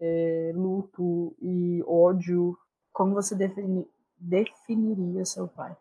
é, 0.00 0.52
luto 0.54 1.36
e 1.42 1.82
ódio. 1.86 2.56
Como 2.92 3.14
você 3.14 3.34
defini 3.34 3.86
definiria 4.18 5.24
seu 5.24 5.48
pai? 5.48 5.74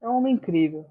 É 0.00 0.08
um 0.08 0.16
homem 0.16 0.34
incrível. 0.34 0.84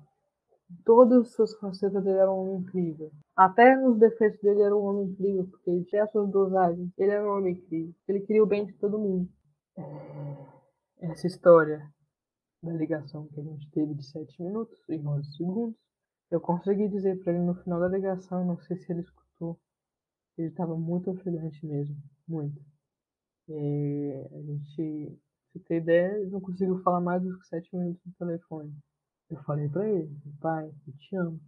Todas 0.84 1.21
as 1.21 1.34
suas 1.34 1.54
facetas 1.60 2.04
dele 2.04 2.17
eram 2.17 2.38
um 2.38 2.41
homem 2.41 2.62
incrível. 2.62 3.12
Até 3.36 3.75
nos 3.75 3.99
defeitos 3.99 4.41
dele 4.41 4.62
era 4.62 4.75
um 4.75 4.84
homem 4.84 5.08
incrível, 5.08 5.47
porque 5.47 5.69
ele 5.69 5.86
tinha 5.86 6.08
suas 6.08 6.30
dosagens. 6.32 6.91
Ele 6.97 7.12
era 7.12 7.23
um 7.23 7.38
homem 7.38 7.54
incrível. 7.54 7.93
Ele 8.08 8.21
queria 8.21 8.43
o 8.43 8.47
bem 8.47 8.65
de 8.65 8.73
todo 8.73 8.97
mundo. 8.97 9.30
É... 9.78 10.56
Essa 11.12 11.28
história 11.28 11.88
da 12.63 12.73
ligação 12.73 13.28
que 13.28 13.39
a 13.39 13.43
gente 13.43 13.69
teve 13.69 13.93
de 13.93 14.04
7 14.06 14.41
minutos 14.41 14.78
e 14.89 14.97
11 14.97 15.36
segundos, 15.36 15.75
eu 16.32 16.41
consegui 16.41 16.88
dizer 16.88 17.21
para 17.21 17.34
ele 17.34 17.43
no 17.43 17.56
final 17.56 17.80
da 17.80 17.88
ligação, 17.88 18.43
não 18.43 18.58
sei 18.62 18.78
se 18.78 18.91
ele 18.91 19.01
escutou, 19.01 19.60
ele 20.38 20.47
estava 20.47 20.75
muito 20.75 21.12
ofegante 21.12 21.63
mesmo, 21.65 21.95
muito. 22.28 22.60
E 23.47 24.28
a 24.32 24.41
gente, 24.41 25.19
se 25.51 25.60
ter 25.60 25.78
ideia, 25.78 26.28
não 26.30 26.41
conseguiu 26.41 26.82
falar 26.82 27.01
mais 27.01 27.21
do 27.21 27.38
que 27.38 27.45
7 27.47 27.75
minutos 27.75 28.01
no 28.06 28.13
telefone. 28.13 28.73
Eu 29.29 29.41
falei 29.43 29.67
para 29.69 29.88
ele, 29.89 30.15
pai, 30.39 30.71
eu 30.88 30.93
te 30.97 31.15
amo. 31.15 31.39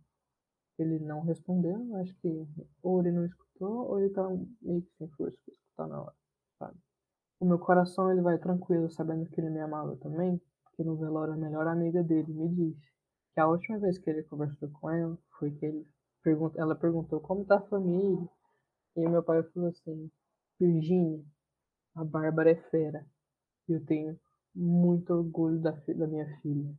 Ele 0.79 0.99
não 0.99 1.21
respondeu, 1.21 1.95
acho 1.97 2.15
que 2.15 2.47
ou 2.81 2.99
ele 2.99 3.11
não 3.11 3.25
escutou 3.25 3.87
ou 3.87 3.99
ele 3.99 4.13
tá 4.13 4.27
meio 4.61 4.81
que 4.81 4.91
sem 4.97 5.07
força 5.09 5.37
pra 5.45 5.53
escutar 5.53 5.87
na 5.87 6.01
hora, 6.01 6.15
sabe? 6.59 6.77
O 7.39 7.45
meu 7.45 7.59
coração 7.59 8.11
ele 8.11 8.21
vai 8.21 8.37
tranquilo 8.39 8.89
sabendo 8.89 9.29
que 9.29 9.39
ele 9.39 9.49
me 9.51 9.59
amava 9.59 9.95
também, 9.97 10.41
porque 10.63 10.83
no 10.83 10.97
velório 10.97 11.33
a 11.33 11.37
melhor 11.37 11.67
amiga 11.67 12.03
dele 12.03 12.33
me 12.33 12.49
disse 12.49 12.91
que 13.33 13.39
a 13.39 13.47
última 13.47 13.79
vez 13.79 13.97
que 13.99 14.09
ele 14.09 14.23
conversou 14.23 14.69
com 14.69 14.89
ela 14.89 15.17
foi 15.39 15.51
que 15.51 15.65
ele 15.65 15.87
pergunta, 16.23 16.59
ela 16.59 16.75
perguntou 16.75 17.19
como 17.21 17.45
tá 17.45 17.57
a 17.57 17.67
família. 17.67 18.27
E 18.95 19.07
meu 19.07 19.23
pai 19.23 19.43
falou 19.43 19.69
assim, 19.69 20.11
Virginia, 20.59 21.23
a 21.95 22.03
Bárbara 22.03 22.51
é 22.51 22.55
fera. 22.55 23.05
Eu 23.69 23.85
tenho 23.85 24.19
muito 24.55 25.13
orgulho 25.13 25.59
da, 25.59 25.71
da 25.71 26.07
minha 26.07 26.25
filha 26.41 26.75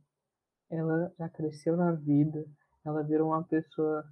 ela 0.69 1.11
já 1.17 1.29
cresceu 1.29 1.75
na 1.75 1.91
vida, 1.91 2.45
ela 2.85 3.03
virou 3.03 3.29
uma 3.29 3.43
pessoa 3.43 4.05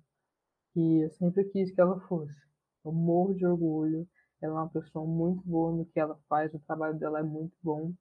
que 0.74 1.02
eu 1.02 1.10
sempre 1.12 1.46
quis 1.46 1.72
que 1.72 1.82
ela 1.82 2.00
fosse. 2.02 2.36
Eu 2.84 2.91
morro 2.91 3.34
de 3.34 3.46
orgulho, 3.46 4.08
ela 4.41 4.54
é 4.54 4.62
uma 4.62 4.70
pessoa 4.70 5.06
muito 5.06 5.41
boa 5.48 5.72
no 5.72 5.86
que 5.86 6.00
ela 6.00 6.20
faz, 6.30 6.54
o 6.54 6.60
trabalho 6.60 6.98
dela 6.98 7.20
é 7.20 7.24
muito 7.24 7.56
bom, 7.62 7.91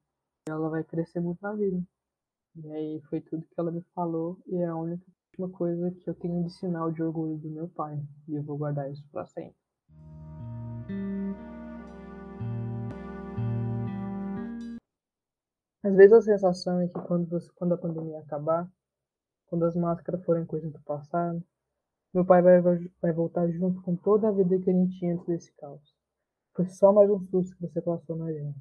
e 0.47 0.51
ela 0.51 0.69
vai 0.69 0.83
crescer 0.83 1.19
muito 1.19 1.41
na 1.41 1.53
vida. 1.53 1.81
E 2.55 2.71
aí 2.71 3.01
foi 3.09 3.21
tudo 3.21 3.45
que 3.45 3.59
ela 3.59 3.71
me 3.71 3.81
falou, 3.93 4.39
e 4.47 4.55
é 4.55 4.65
a 4.65 4.75
única 4.75 5.05
coisa 5.53 5.91
que 5.91 6.09
eu 6.09 6.15
tenho 6.15 6.43
de 6.43 6.51
sinal 6.53 6.91
de 6.91 7.03
orgulho 7.03 7.37
do 7.37 7.49
meu 7.49 7.67
pai, 7.69 8.01
e 8.27 8.35
eu 8.35 8.43
vou 8.43 8.57
guardar 8.57 8.91
isso 8.91 9.03
para 9.11 9.25
sempre. 9.27 9.66
Às 15.87 15.95
vezes 15.95 16.11
a 16.11 16.21
sensação 16.21 16.81
é 16.81 16.87
que 16.89 16.99
quando, 16.99 17.29
você, 17.29 17.49
quando 17.55 17.73
a 17.73 17.77
pandemia 17.77 18.19
acabar, 18.19 18.69
quando 19.45 19.63
as 19.63 19.73
máscaras 19.73 20.21
forem 20.25 20.45
coisa 20.45 20.69
do 20.69 20.81
passado, 20.81 21.41
meu 22.13 22.25
pai 22.25 22.41
vai, 22.41 22.61
vai 23.01 23.13
voltar 23.13 23.49
junto 23.51 23.81
com 23.83 23.95
toda 23.95 24.27
a 24.27 24.31
vida 24.33 24.59
que 24.59 24.69
a 24.69 24.73
gente 24.73 24.99
tinha 24.99 25.13
antes 25.13 25.25
desse 25.25 25.49
caos. 25.53 25.95
Foi 26.53 26.67
só 26.67 26.91
mais 26.91 27.09
um 27.09 27.21
susto 27.21 27.55
que 27.55 27.61
você 27.61 27.81
passou 27.81 28.17
na 28.17 28.33
gente. 28.33 28.59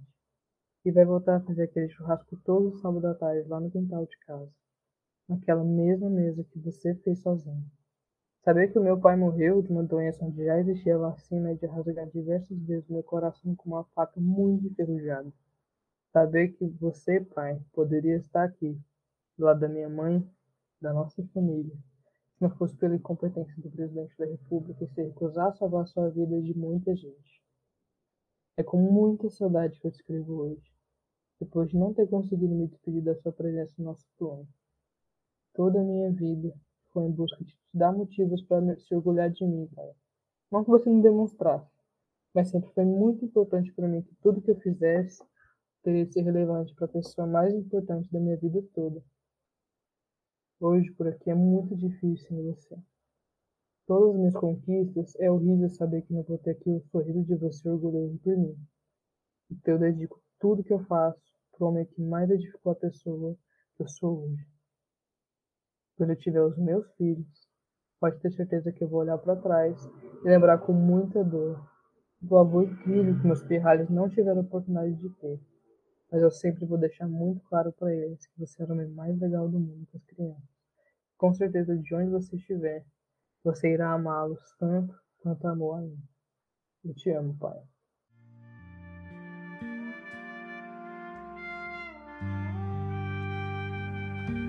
E 0.84 0.92
vai 0.92 1.04
voltar 1.04 1.38
a 1.38 1.40
fazer 1.40 1.64
aquele 1.64 1.88
churrasco 1.88 2.36
todo 2.44 2.78
sábado 2.78 3.04
à 3.08 3.14
tarde 3.16 3.48
lá 3.48 3.58
no 3.58 3.72
quintal 3.72 4.06
de 4.06 4.16
casa. 4.18 4.52
Naquela 5.28 5.64
mesma 5.64 6.08
mesa 6.08 6.44
que 6.44 6.60
você 6.60 6.94
fez 6.94 7.22
sozinho. 7.22 7.68
Saber 8.44 8.68
que 8.68 8.78
o 8.78 8.84
meu 8.84 9.00
pai 9.00 9.16
morreu 9.16 9.62
de 9.62 9.72
uma 9.72 9.82
doença 9.82 10.24
onde 10.24 10.44
já 10.44 10.60
existia 10.60 10.96
vacina 10.96 11.50
é 11.50 11.54
de 11.54 11.66
rasgar 11.66 12.08
diversas 12.08 12.56
vezes 12.60 12.88
meu 12.88 13.02
coração 13.02 13.56
com 13.56 13.70
uma 13.70 13.82
faca 13.96 14.20
muito 14.20 14.68
enferrujada. 14.68 15.32
Saber 16.16 16.54
que 16.54 16.64
você, 16.80 17.20
pai, 17.20 17.60
poderia 17.74 18.16
estar 18.16 18.44
aqui, 18.44 18.74
do 19.36 19.44
lado 19.44 19.60
da 19.60 19.68
minha 19.68 19.90
mãe, 19.90 20.26
da 20.80 20.90
nossa 20.90 21.22
família, 21.34 21.76
se 22.32 22.40
não 22.40 22.48
fosse 22.56 22.74
pela 22.74 22.96
incompetência 22.96 23.54
do 23.58 23.70
presidente 23.70 24.16
da 24.16 24.24
República 24.24 24.82
e 24.82 24.88
se 24.88 25.02
recusar 25.02 25.48
a 25.48 25.52
salvar 25.52 25.86
sua 25.86 26.08
vida 26.08 26.40
de 26.40 26.56
muita 26.56 26.96
gente. 26.96 27.44
É 28.56 28.62
com 28.62 28.78
muita 28.78 29.28
saudade 29.28 29.78
que 29.78 29.86
eu 29.86 29.90
escrevo 29.90 30.36
hoje, 30.36 30.72
depois 31.38 31.68
de 31.68 31.76
não 31.76 31.92
ter 31.92 32.08
conseguido 32.08 32.54
me 32.54 32.66
despedir 32.66 33.02
da 33.02 33.14
sua 33.16 33.32
presença 33.32 33.74
no 33.76 33.84
nosso 33.84 34.06
plano. 34.16 34.48
Toda 35.52 35.82
a 35.82 35.84
minha 35.84 36.10
vida 36.10 36.50
foi 36.94 37.04
em 37.04 37.12
busca 37.12 37.44
de 37.44 37.52
te 37.52 37.58
dar 37.74 37.92
motivos 37.92 38.40
para 38.40 38.74
se 38.78 38.94
orgulhar 38.94 39.30
de 39.30 39.44
mim, 39.44 39.68
pai. 39.74 39.92
Não 40.50 40.64
que 40.64 40.70
você 40.70 40.88
me 40.88 41.02
demonstrasse, 41.02 41.70
mas 42.32 42.48
sempre 42.48 42.70
foi 42.72 42.86
muito 42.86 43.22
importante 43.22 43.70
para 43.74 43.86
mim 43.86 44.00
que 44.00 44.14
tudo 44.22 44.40
que 44.40 44.50
eu 44.50 44.58
fizesse 44.60 45.22
teria 45.86 46.04
de 46.04 46.12
ser 46.12 46.22
relevante 46.22 46.74
para 46.74 46.86
a 46.86 46.88
pessoa 46.88 47.28
mais 47.28 47.54
importante 47.54 48.10
da 48.10 48.18
minha 48.18 48.36
vida 48.36 48.60
toda. 48.74 49.00
Hoje, 50.58 50.90
por 50.94 51.06
aqui, 51.06 51.30
é 51.30 51.34
muito 51.34 51.76
difícil 51.76 52.36
em 52.36 52.42
você. 52.42 52.76
Todas 53.86 54.10
as 54.10 54.16
minhas 54.16 54.34
conquistas, 54.34 55.14
é 55.20 55.30
horrível 55.30 55.70
saber 55.70 56.02
que 56.02 56.12
não 56.12 56.24
vou 56.24 56.38
ter 56.38 56.50
aqui 56.50 56.68
o 56.68 56.82
sorriso 56.90 57.22
de 57.22 57.36
você 57.36 57.68
orgulhoso 57.68 58.18
por 58.18 58.36
mim. 58.36 58.58
Então 59.48 59.74
eu 59.74 59.78
dedico 59.78 60.20
tudo 60.40 60.64
que 60.64 60.72
eu 60.72 60.84
faço 60.86 61.22
para 61.52 61.64
o 61.64 61.68
homem 61.68 61.86
que 61.86 62.02
mais 62.02 62.28
edificou 62.30 62.72
a 62.72 62.74
pessoa 62.74 63.38
que 63.76 63.84
eu 63.84 63.88
sou 63.88 64.24
hoje. 64.24 64.44
Quando 65.96 66.10
eu 66.10 66.16
tiver 66.16 66.42
os 66.42 66.58
meus 66.58 66.84
filhos, 66.96 67.48
pode 68.00 68.18
ter 68.18 68.32
certeza 68.32 68.72
que 68.72 68.82
eu 68.82 68.88
vou 68.88 69.02
olhar 69.02 69.18
para 69.18 69.36
trás 69.36 69.80
e 70.24 70.28
lembrar 70.28 70.58
com 70.58 70.72
muita 70.72 71.22
dor 71.22 71.64
do 72.20 72.36
avô 72.36 72.62
incrível 72.62 73.16
que 73.20 73.26
meus 73.26 73.44
pirralhos 73.44 73.88
não 73.88 74.08
tiveram 74.08 74.40
oportunidade 74.40 74.92
de 74.96 75.10
ter. 75.10 75.55
Mas 76.10 76.22
eu 76.22 76.30
sempre 76.30 76.64
vou 76.64 76.78
deixar 76.78 77.08
muito 77.08 77.40
claro 77.48 77.72
para 77.72 77.92
eles 77.92 78.26
que 78.26 78.38
você 78.38 78.62
é 78.62 78.66
o 78.66 78.72
homem 78.72 78.88
mais 78.88 79.18
legal 79.18 79.48
do 79.48 79.58
mundo 79.58 79.86
com 79.90 79.96
as 79.96 80.04
crianças. 80.04 80.56
Com 81.16 81.34
certeza, 81.34 81.76
de 81.76 81.94
onde 81.94 82.10
você 82.10 82.36
estiver, 82.36 82.84
você 83.42 83.72
irá 83.72 83.92
amá-los 83.92 84.40
tanto 84.58 84.94
quanto 85.18 85.46
amou 85.48 85.74
a 85.74 85.80
mim. 85.80 85.98
Eu 86.84 86.94
te 86.94 87.10
amo, 87.10 87.36
pai. 87.38 87.60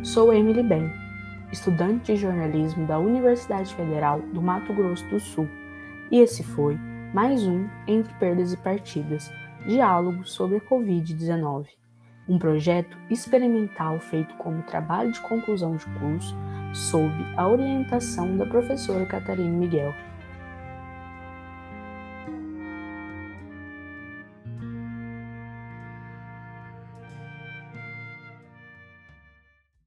Sou 0.04 0.32
Emily 0.32 0.64
Ben, 0.64 0.90
estudante 1.52 2.14
de 2.14 2.22
jornalismo 2.22 2.88
da 2.88 3.00
Universidade 3.00 3.74
Federal 3.76 4.22
do 4.22 4.42
Mato 4.42 4.74
Grosso 4.74 5.08
do 5.10 5.20
Sul, 5.20 5.48
e 6.12 6.20
esse 6.20 6.44
foi 6.44 6.78
mais 7.14 7.46
um 7.46 7.68
Entre 7.88 8.14
Perdas 8.20 8.54
e 8.54 8.58
Partidas 8.58 9.30
Diálogo 9.68 10.26
sobre 10.26 10.56
a 10.56 10.62
Covid-19, 10.62 11.66
um 12.26 12.40
projeto 12.40 12.98
experimental 13.10 14.00
feito 14.00 14.34
como 14.36 14.64
trabalho 14.64 15.12
de 15.12 15.20
conclusão 15.20 15.76
de 15.76 15.86
curso 16.00 16.34
sob 16.74 17.14
a 17.36 17.46
orientação 17.46 18.38
da 18.38 18.46
professora 18.46 19.06
Catarina 19.06 19.50
Miguel. 19.50 19.94